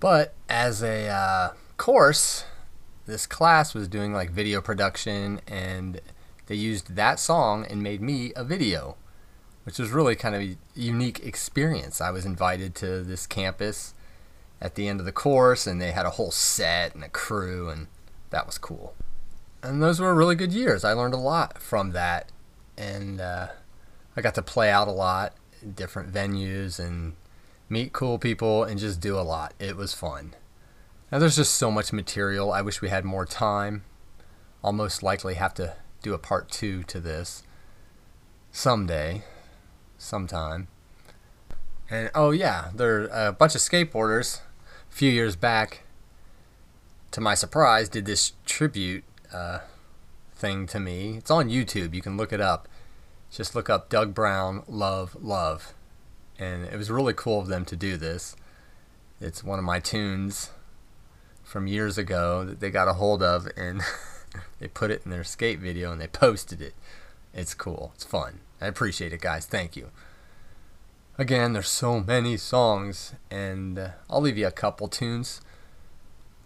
But 0.00 0.32
as 0.48 0.82
a 0.82 1.08
uh, 1.08 1.52
course, 1.76 2.44
this 3.08 3.26
class 3.26 3.74
was 3.74 3.88
doing 3.88 4.12
like 4.12 4.30
video 4.30 4.60
production 4.60 5.40
and 5.48 6.00
they 6.46 6.54
used 6.54 6.94
that 6.94 7.18
song 7.18 7.66
and 7.68 7.82
made 7.82 8.02
me 8.02 8.32
a 8.36 8.44
video 8.44 8.96
which 9.64 9.78
was 9.78 9.90
really 9.90 10.16
kind 10.16 10.34
of 10.34 10.40
a 10.40 10.56
unique 10.74 11.20
experience. 11.26 12.00
I 12.00 12.10
was 12.10 12.24
invited 12.24 12.74
to 12.76 13.02
this 13.02 13.26
campus 13.26 13.92
at 14.62 14.76
the 14.76 14.88
end 14.88 15.00
of 15.00 15.06
the 15.06 15.12
course 15.12 15.66
and 15.66 15.80
they 15.80 15.92
had 15.92 16.06
a 16.06 16.10
whole 16.10 16.30
set 16.30 16.94
and 16.94 17.04
a 17.04 17.08
crew 17.08 17.68
and 17.68 17.86
that 18.30 18.46
was 18.46 18.56
cool. 18.56 18.94
And 19.62 19.82
those 19.82 20.00
were 20.00 20.14
really 20.14 20.36
good 20.36 20.52
years. 20.52 20.84
I 20.84 20.92
learned 20.92 21.14
a 21.14 21.18
lot 21.18 21.60
from 21.60 21.92
that 21.92 22.30
and 22.76 23.20
uh, 23.20 23.48
i 24.16 24.20
got 24.20 24.34
to 24.36 24.42
play 24.42 24.70
out 24.70 24.86
a 24.86 24.92
lot 24.92 25.34
different 25.74 26.12
venues 26.12 26.78
and 26.78 27.14
meet 27.68 27.92
cool 27.92 28.18
people 28.18 28.64
and 28.64 28.78
just 28.78 29.00
do 29.00 29.18
a 29.18 29.20
lot. 29.20 29.54
It 29.58 29.76
was 29.76 29.94
fun 29.94 30.34
now 31.10 31.18
there's 31.18 31.36
just 31.36 31.54
so 31.54 31.70
much 31.70 31.92
material. 31.92 32.52
I 32.52 32.62
wish 32.62 32.80
we 32.80 32.88
had 32.88 33.04
more 33.04 33.24
time. 33.24 33.84
I'll 34.62 34.72
most 34.72 35.02
likely 35.02 35.34
have 35.34 35.54
to 35.54 35.74
do 36.02 36.14
a 36.14 36.18
part 36.18 36.50
two 36.50 36.82
to 36.84 37.00
this 37.00 37.42
someday. 38.50 39.22
sometime. 39.98 40.68
And 41.90 42.10
oh 42.14 42.30
yeah, 42.30 42.70
there 42.74 43.10
are 43.10 43.28
a 43.28 43.32
bunch 43.32 43.54
of 43.54 43.60
skateboarders 43.60 44.40
a 44.90 44.94
few 44.94 45.10
years 45.10 45.36
back. 45.36 45.84
To 47.12 47.20
my 47.20 47.34
surprise, 47.34 47.88
did 47.88 48.04
this 48.04 48.32
tribute 48.44 49.04
uh, 49.32 49.60
thing 50.34 50.66
to 50.66 50.78
me. 50.78 51.16
It's 51.16 51.30
on 51.30 51.48
YouTube. 51.48 51.94
You 51.94 52.02
can 52.02 52.16
look 52.16 52.32
it 52.32 52.40
up. 52.40 52.68
Just 53.30 53.54
look 53.54 53.70
up 53.70 53.88
Doug 53.88 54.14
Brown 54.14 54.62
Love 54.68 55.16
Love, 55.20 55.74
and 56.38 56.64
it 56.66 56.76
was 56.76 56.90
really 56.90 57.14
cool 57.14 57.40
of 57.40 57.48
them 57.48 57.64
to 57.66 57.76
do 57.76 57.96
this. 57.96 58.36
It's 59.20 59.42
one 59.42 59.58
of 59.58 59.64
my 59.64 59.80
tunes 59.80 60.50
from 61.48 61.66
years 61.66 61.96
ago 61.96 62.44
that 62.44 62.60
they 62.60 62.70
got 62.70 62.88
a 62.88 62.92
hold 62.92 63.22
of, 63.22 63.48
and 63.56 63.80
they 64.60 64.68
put 64.68 64.90
it 64.90 65.02
in 65.04 65.10
their 65.10 65.24
skate 65.24 65.58
video 65.58 65.90
and 65.90 66.00
they 66.00 66.06
posted 66.06 66.60
it. 66.60 66.74
It's 67.32 67.54
cool. 67.54 67.92
It's 67.94 68.04
fun. 68.04 68.40
I 68.60 68.66
appreciate 68.66 69.12
it, 69.12 69.20
guys. 69.20 69.46
Thank 69.46 69.74
you. 69.74 69.90
Again, 71.16 71.54
there's 71.54 71.68
so 71.68 72.00
many 72.00 72.36
songs, 72.36 73.14
and 73.30 73.78
uh, 73.78 73.88
I'll 74.10 74.20
leave 74.20 74.38
you 74.38 74.46
a 74.46 74.52
couple 74.52 74.88
tunes 74.88 75.40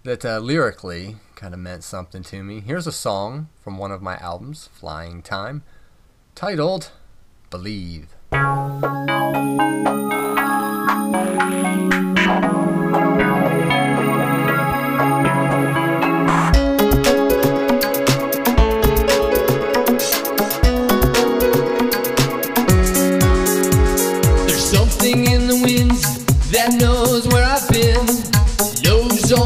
that 0.04 0.24
uh, 0.24 0.38
lyrically 0.38 1.16
kind 1.34 1.52
of 1.52 1.60
meant 1.60 1.84
something 1.84 2.22
to 2.22 2.42
me. 2.42 2.60
Here's 2.60 2.86
a 2.86 2.92
song 2.92 3.48
from 3.60 3.78
one 3.78 3.90
of 3.90 4.02
my 4.02 4.16
albums, 4.16 4.68
Flying 4.72 5.20
Time, 5.20 5.62
titled 6.34 6.90
Believe. 7.50 8.14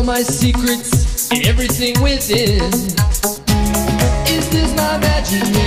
My 0.07 0.23
secrets 0.23 1.33
and 1.33 1.45
everything 1.49 2.01
within. 2.01 2.63
Is 4.29 4.49
this 4.51 4.73
my 4.77 4.95
imagination? 4.95 5.66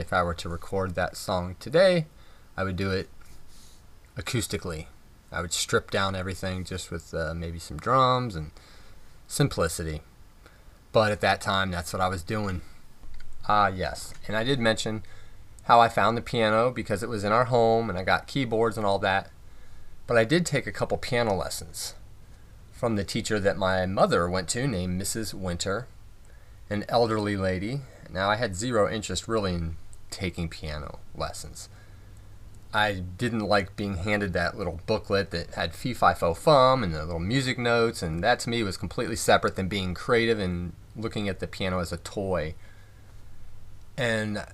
If 0.00 0.12
I 0.12 0.22
were 0.22 0.34
to 0.34 0.48
record 0.48 0.94
that 0.94 1.16
song 1.16 1.56
today, 1.60 2.06
I 2.56 2.64
would 2.64 2.76
do 2.76 2.90
it 2.90 3.08
acoustically. 4.16 4.86
I 5.30 5.40
would 5.40 5.52
strip 5.52 5.90
down 5.90 6.16
everything 6.16 6.64
just 6.64 6.90
with 6.90 7.14
uh, 7.14 7.34
maybe 7.34 7.58
some 7.58 7.76
drums 7.76 8.34
and 8.34 8.50
simplicity. 9.28 10.02
But 10.92 11.12
at 11.12 11.20
that 11.20 11.40
time, 11.40 11.70
that's 11.70 11.92
what 11.92 12.02
I 12.02 12.08
was 12.08 12.22
doing. 12.22 12.62
Ah, 13.48 13.68
yes. 13.68 14.12
And 14.26 14.36
I 14.36 14.42
did 14.42 14.58
mention 14.58 15.02
how 15.64 15.80
I 15.80 15.88
found 15.88 16.16
the 16.16 16.22
piano 16.22 16.70
because 16.70 17.02
it 17.02 17.08
was 17.08 17.22
in 17.22 17.32
our 17.32 17.44
home 17.44 17.88
and 17.88 17.98
I 17.98 18.02
got 18.02 18.26
keyboards 18.26 18.76
and 18.76 18.84
all 18.84 18.98
that. 19.00 19.30
But 20.06 20.16
I 20.16 20.24
did 20.24 20.44
take 20.44 20.66
a 20.66 20.72
couple 20.72 20.98
piano 20.98 21.34
lessons 21.34 21.94
from 22.72 22.96
the 22.96 23.04
teacher 23.04 23.38
that 23.38 23.56
my 23.56 23.86
mother 23.86 24.28
went 24.28 24.48
to 24.48 24.66
named 24.66 25.00
Mrs. 25.00 25.34
Winter. 25.34 25.86
an 26.68 26.84
elderly 26.88 27.36
lady. 27.36 27.82
Now, 28.12 28.30
I 28.30 28.36
had 28.36 28.56
zero 28.56 28.90
interest 28.90 29.28
really 29.28 29.54
in 29.54 29.76
taking 30.10 30.48
piano 30.48 30.98
lessons. 31.14 31.68
I 32.72 33.02
didn't 33.18 33.40
like 33.40 33.74
being 33.74 33.96
handed 33.96 34.32
that 34.32 34.56
little 34.56 34.80
booklet 34.86 35.32
that 35.32 35.54
had 35.54 35.74
fee 35.74 35.94
fi 35.94 36.14
fo 36.14 36.34
fum 36.34 36.84
and 36.84 36.94
the 36.94 37.04
little 37.04 37.18
music 37.18 37.58
notes, 37.58 38.02
and 38.02 38.22
that 38.22 38.38
to 38.40 38.50
me 38.50 38.62
was 38.62 38.76
completely 38.76 39.16
separate 39.16 39.56
than 39.56 39.68
being 39.68 39.94
creative 39.94 40.38
and 40.38 40.72
looking 40.94 41.28
at 41.28 41.40
the 41.40 41.48
piano 41.48 41.80
as 41.80 41.92
a 41.92 41.96
toy. 41.96 42.54
And 43.96 44.44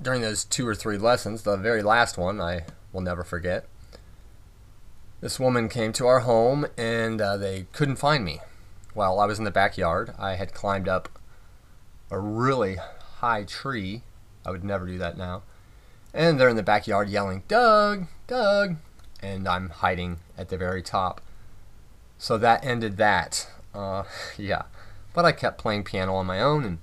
during 0.00 0.22
those 0.22 0.44
two 0.44 0.66
or 0.66 0.74
three 0.74 0.98
lessons, 0.98 1.42
the 1.42 1.56
very 1.56 1.82
last 1.82 2.16
one 2.16 2.40
I 2.40 2.64
will 2.92 3.00
never 3.00 3.24
forget, 3.24 3.66
this 5.20 5.40
woman 5.40 5.68
came 5.68 5.92
to 5.94 6.06
our 6.06 6.20
home 6.20 6.66
and 6.76 7.20
uh, 7.20 7.36
they 7.36 7.66
couldn't 7.72 7.96
find 7.96 8.24
me. 8.24 8.40
While 8.94 9.18
I 9.18 9.26
was 9.26 9.38
in 9.38 9.44
the 9.44 9.50
backyard, 9.50 10.14
I 10.18 10.34
had 10.36 10.54
climbed 10.54 10.88
up 10.88 11.18
a 12.10 12.18
really 12.18 12.76
high 13.18 13.44
tree. 13.44 14.02
I 14.46 14.50
would 14.52 14.64
never 14.64 14.86
do 14.86 14.96
that 14.98 15.18
now. 15.18 15.42
And 16.14 16.38
they're 16.38 16.48
in 16.48 16.56
the 16.56 16.62
backyard 16.62 17.10
yelling, 17.10 17.42
Doug, 17.48 18.06
Doug. 18.28 18.76
And 19.20 19.48
I'm 19.48 19.70
hiding 19.70 20.18
at 20.38 20.48
the 20.48 20.56
very 20.56 20.82
top. 20.82 21.20
So 22.16 22.38
that 22.38 22.64
ended 22.64 22.96
that. 22.96 23.50
Uh, 23.74 24.04
yeah. 24.38 24.62
But 25.12 25.24
I 25.24 25.32
kept 25.32 25.58
playing 25.58 25.84
piano 25.84 26.14
on 26.14 26.26
my 26.26 26.40
own. 26.40 26.64
And 26.64 26.78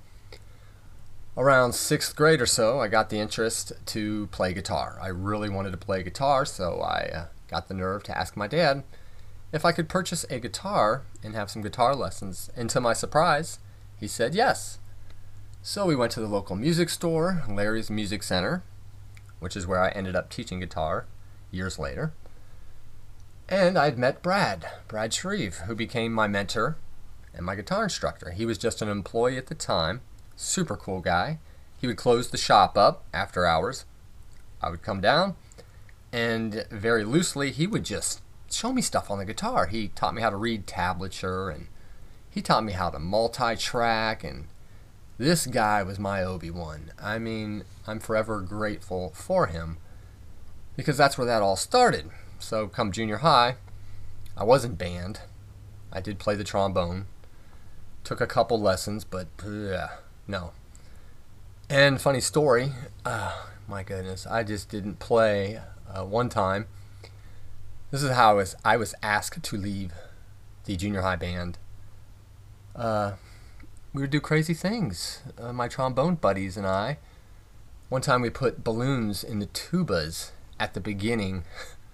around 1.36 1.72
sixth 1.74 2.14
grade 2.14 2.42
or 2.42 2.46
so, 2.46 2.80
I 2.80 2.88
got 2.88 3.08
the 3.08 3.18
interest 3.18 3.72
to 3.86 4.26
play 4.26 4.52
guitar. 4.52 4.98
I 5.00 5.08
really 5.08 5.48
wanted 5.48 5.70
to 5.70 5.78
play 5.78 6.02
guitar, 6.02 6.44
so 6.44 6.80
I 6.80 7.10
uh, 7.14 7.26
got 7.48 7.68
the 7.68 7.74
nerve 7.74 8.02
to 8.04 8.16
ask 8.16 8.36
my 8.36 8.46
dad 8.46 8.84
if 9.52 9.64
I 9.64 9.72
could 9.72 9.88
purchase 9.88 10.24
a 10.28 10.38
guitar 10.38 11.02
and 11.22 11.34
have 11.34 11.50
some 11.50 11.62
guitar 11.62 11.94
lessons. 11.94 12.50
And 12.54 12.68
to 12.70 12.80
my 12.80 12.92
surprise, 12.92 13.58
he 13.96 14.06
said 14.06 14.34
yes. 14.34 14.78
So 15.66 15.86
we 15.86 15.96
went 15.96 16.12
to 16.12 16.20
the 16.20 16.28
local 16.28 16.56
music 16.56 16.90
store, 16.90 17.42
Larry's 17.48 17.88
Music 17.88 18.22
Center, 18.22 18.62
which 19.40 19.56
is 19.56 19.66
where 19.66 19.80
I 19.80 19.88
ended 19.88 20.14
up 20.14 20.28
teaching 20.28 20.60
guitar 20.60 21.06
years 21.50 21.78
later. 21.78 22.12
And 23.48 23.78
I'd 23.78 23.96
met 23.96 24.22
Brad, 24.22 24.68
Brad 24.88 25.14
Shreve, 25.14 25.60
who 25.60 25.74
became 25.74 26.12
my 26.12 26.28
mentor 26.28 26.76
and 27.32 27.46
my 27.46 27.54
guitar 27.54 27.84
instructor. 27.84 28.32
He 28.32 28.44
was 28.44 28.58
just 28.58 28.82
an 28.82 28.90
employee 28.90 29.38
at 29.38 29.46
the 29.46 29.54
time, 29.54 30.02
super 30.36 30.76
cool 30.76 31.00
guy. 31.00 31.38
He 31.80 31.86
would 31.86 31.96
close 31.96 32.28
the 32.28 32.36
shop 32.36 32.76
up 32.76 33.02
after 33.14 33.46
hours. 33.46 33.86
I 34.60 34.68
would 34.68 34.82
come 34.82 35.00
down, 35.00 35.34
and 36.12 36.66
very 36.70 37.04
loosely, 37.04 37.52
he 37.52 37.66
would 37.66 37.86
just 37.86 38.20
show 38.50 38.70
me 38.70 38.82
stuff 38.82 39.10
on 39.10 39.16
the 39.16 39.24
guitar. 39.24 39.64
He 39.68 39.88
taught 39.88 40.14
me 40.14 40.20
how 40.20 40.28
to 40.28 40.36
read 40.36 40.66
tablature, 40.66 41.54
and 41.54 41.68
he 42.28 42.42
taught 42.42 42.64
me 42.64 42.72
how 42.72 42.90
to 42.90 42.98
multi 42.98 43.56
track, 43.56 44.22
and 44.22 44.48
this 45.18 45.46
guy 45.46 45.82
was 45.82 45.98
my 45.98 46.22
Obi 46.22 46.50
Wan. 46.50 46.92
I 47.00 47.18
mean, 47.18 47.64
I'm 47.86 48.00
forever 48.00 48.40
grateful 48.40 49.12
for 49.14 49.46
him 49.46 49.78
because 50.76 50.96
that's 50.96 51.16
where 51.16 51.26
that 51.26 51.42
all 51.42 51.56
started. 51.56 52.10
So, 52.38 52.66
come 52.66 52.92
junior 52.92 53.18
high, 53.18 53.56
I 54.36 54.44
wasn't 54.44 54.78
band. 54.78 55.20
I 55.92 56.00
did 56.00 56.18
play 56.18 56.34
the 56.34 56.44
trombone, 56.44 57.06
took 58.02 58.20
a 58.20 58.26
couple 58.26 58.60
lessons, 58.60 59.04
but 59.04 59.28
no. 60.26 60.50
And 61.70 62.00
funny 62.00 62.20
story, 62.20 62.72
uh, 63.06 63.44
my 63.68 63.82
goodness, 63.82 64.26
I 64.26 64.42
just 64.42 64.68
didn't 64.68 64.98
play 64.98 65.60
uh, 65.88 66.04
one 66.04 66.28
time. 66.28 66.66
This 67.90 68.02
is 68.02 68.10
how 68.10 68.30
I 68.30 68.34
was. 68.34 68.56
I 68.64 68.76
was 68.76 68.94
asked 69.02 69.44
to 69.44 69.56
leave 69.56 69.92
the 70.64 70.76
junior 70.76 71.02
high 71.02 71.16
band. 71.16 71.58
Uh, 72.74 73.12
we 73.94 74.00
would 74.00 74.10
do 74.10 74.20
crazy 74.20 74.54
things. 74.54 75.22
Uh, 75.38 75.52
my 75.52 75.68
trombone 75.68 76.16
buddies 76.16 76.56
and 76.56 76.66
I. 76.66 76.98
One 77.88 78.02
time 78.02 78.22
we 78.22 78.30
put 78.30 78.64
balloons 78.64 79.22
in 79.22 79.38
the 79.38 79.46
tubas 79.46 80.32
at 80.58 80.74
the 80.74 80.80
beginning 80.80 81.44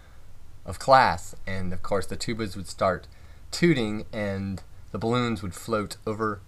of 0.64 0.78
class, 0.78 1.34
and 1.46 1.74
of 1.74 1.82
course 1.82 2.06
the 2.06 2.16
tubas 2.16 2.56
would 2.56 2.68
start 2.68 3.06
tooting, 3.50 4.06
and 4.12 4.62
the 4.92 4.98
balloons 4.98 5.42
would 5.42 5.54
float 5.54 5.98
over 6.06 6.40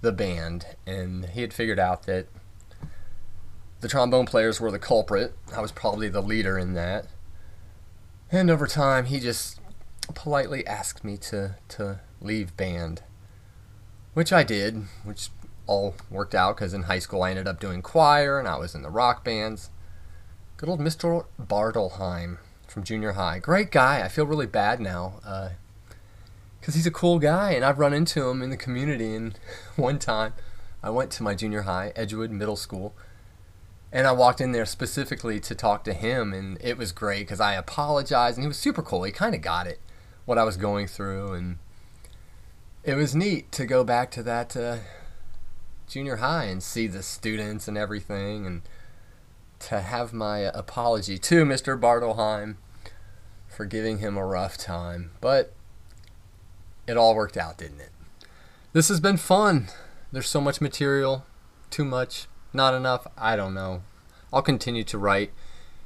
the 0.00 0.12
band. 0.12 0.76
And 0.86 1.26
he 1.26 1.40
had 1.40 1.52
figured 1.52 1.80
out 1.80 2.04
that 2.04 2.28
the 3.80 3.88
trombone 3.88 4.26
players 4.26 4.60
were 4.60 4.70
the 4.70 4.78
culprit. 4.78 5.34
I 5.54 5.60
was 5.60 5.72
probably 5.72 6.08
the 6.08 6.22
leader 6.22 6.56
in 6.56 6.74
that. 6.74 7.06
And 8.30 8.48
over 8.48 8.66
time, 8.68 9.06
he 9.06 9.18
just 9.18 9.60
politely 10.14 10.64
asked 10.66 11.04
me 11.04 11.16
to, 11.16 11.56
to 11.70 12.00
leave 12.20 12.56
band, 12.56 13.02
which 14.14 14.32
I 14.32 14.42
did, 14.42 14.84
which 15.04 15.28
all 15.66 15.94
worked 16.10 16.34
out 16.34 16.56
because 16.56 16.74
in 16.74 16.84
high 16.84 16.98
school 16.98 17.22
I 17.22 17.30
ended 17.30 17.48
up 17.48 17.60
doing 17.60 17.82
choir 17.82 18.38
and 18.38 18.48
I 18.48 18.56
was 18.56 18.74
in 18.74 18.82
the 18.82 18.90
rock 18.90 19.24
bands. 19.24 19.70
Good 20.56 20.68
old 20.68 20.80
Mr. 20.80 21.26
Bartelheim 21.40 22.38
from 22.66 22.84
junior 22.84 23.12
high. 23.12 23.38
Great 23.38 23.70
guy. 23.70 24.02
I 24.02 24.08
feel 24.08 24.26
really 24.26 24.46
bad 24.46 24.80
now 24.80 25.20
uh, 25.24 25.50
because 26.60 26.74
he's 26.74 26.86
a 26.86 26.90
cool 26.90 27.18
guy 27.18 27.52
and 27.52 27.64
I've 27.64 27.78
run 27.78 27.92
into 27.92 28.28
him 28.28 28.42
in 28.42 28.50
the 28.50 28.56
community. 28.56 29.14
And 29.14 29.38
one 29.76 29.98
time 29.98 30.32
I 30.82 30.90
went 30.90 31.10
to 31.12 31.22
my 31.22 31.34
junior 31.34 31.62
high, 31.62 31.92
Edgewood 31.96 32.30
Middle 32.30 32.56
School, 32.56 32.94
and 33.90 34.06
I 34.06 34.12
walked 34.12 34.40
in 34.40 34.52
there 34.52 34.66
specifically 34.66 35.38
to 35.38 35.54
talk 35.54 35.84
to 35.84 35.94
him, 35.94 36.32
and 36.32 36.58
it 36.60 36.76
was 36.76 36.90
great 36.90 37.20
because 37.20 37.40
I 37.40 37.54
apologized, 37.54 38.36
and 38.36 38.42
he 38.42 38.48
was 38.48 38.58
super 38.58 38.82
cool. 38.82 39.04
He 39.04 39.12
kind 39.12 39.36
of 39.36 39.40
got 39.40 39.68
it, 39.68 39.78
what 40.24 40.36
I 40.36 40.42
was 40.42 40.56
going 40.56 40.88
through, 40.88 41.32
and 41.32 41.58
it 42.84 42.94
was 42.94 43.14
neat 43.14 43.50
to 43.52 43.66
go 43.66 43.84
back 43.84 44.10
to 44.12 44.22
that 44.22 44.56
uh, 44.56 44.78
junior 45.88 46.16
high 46.16 46.44
and 46.44 46.62
see 46.62 46.86
the 46.86 47.02
students 47.02 47.68
and 47.68 47.78
everything, 47.78 48.46
and 48.46 48.62
to 49.60 49.80
have 49.80 50.12
my 50.12 50.38
apology 50.38 51.18
to 51.18 51.44
Mr. 51.44 51.78
Bartelheim 51.80 52.56
for 53.48 53.64
giving 53.64 53.98
him 53.98 54.16
a 54.16 54.26
rough 54.26 54.56
time. 54.56 55.12
But 55.20 55.52
it 56.86 56.96
all 56.96 57.14
worked 57.14 57.36
out, 57.36 57.58
didn't 57.58 57.80
it? 57.80 57.90
This 58.72 58.88
has 58.88 59.00
been 59.00 59.16
fun. 59.16 59.68
There's 60.12 60.28
so 60.28 60.40
much 60.40 60.60
material, 60.60 61.24
too 61.70 61.84
much 61.84 62.26
not 62.52 62.74
enough, 62.74 63.06
I 63.18 63.34
don't 63.36 63.54
know. 63.54 63.82
I'll 64.32 64.42
continue 64.42 64.84
to 64.84 64.98
write 64.98 65.32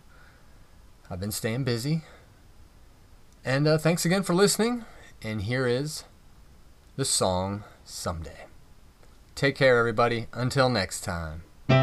I've 1.10 1.20
been 1.20 1.32
staying 1.32 1.64
busy. 1.64 2.04
And 3.44 3.68
uh, 3.68 3.78
thanks 3.78 4.06
again 4.06 4.24
for 4.24 4.36
listening. 4.36 4.86
And 5.24 5.44
here 5.44 5.68
is 5.68 6.06
the 6.96 7.06
song 7.06 7.64
Someday. 7.86 8.48
Take 9.36 9.56
care, 9.56 9.78
everybody. 9.78 10.26
Until 10.34 10.68
next 10.68 11.02
time. 11.02 11.44
I've 11.70 11.78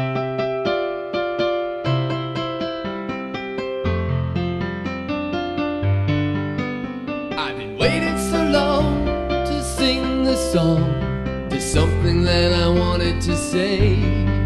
been 7.57 7.77
waiting 7.77 8.17
so 8.17 8.43
long 8.43 9.05
to 9.05 9.63
sing 9.63 10.25
this 10.25 10.51
song. 10.51 11.47
There's 11.47 11.63
something 11.63 12.23
that 12.23 12.51
I 12.51 12.67
wanted 12.67 13.21
to 13.21 13.37
say. 13.37 14.38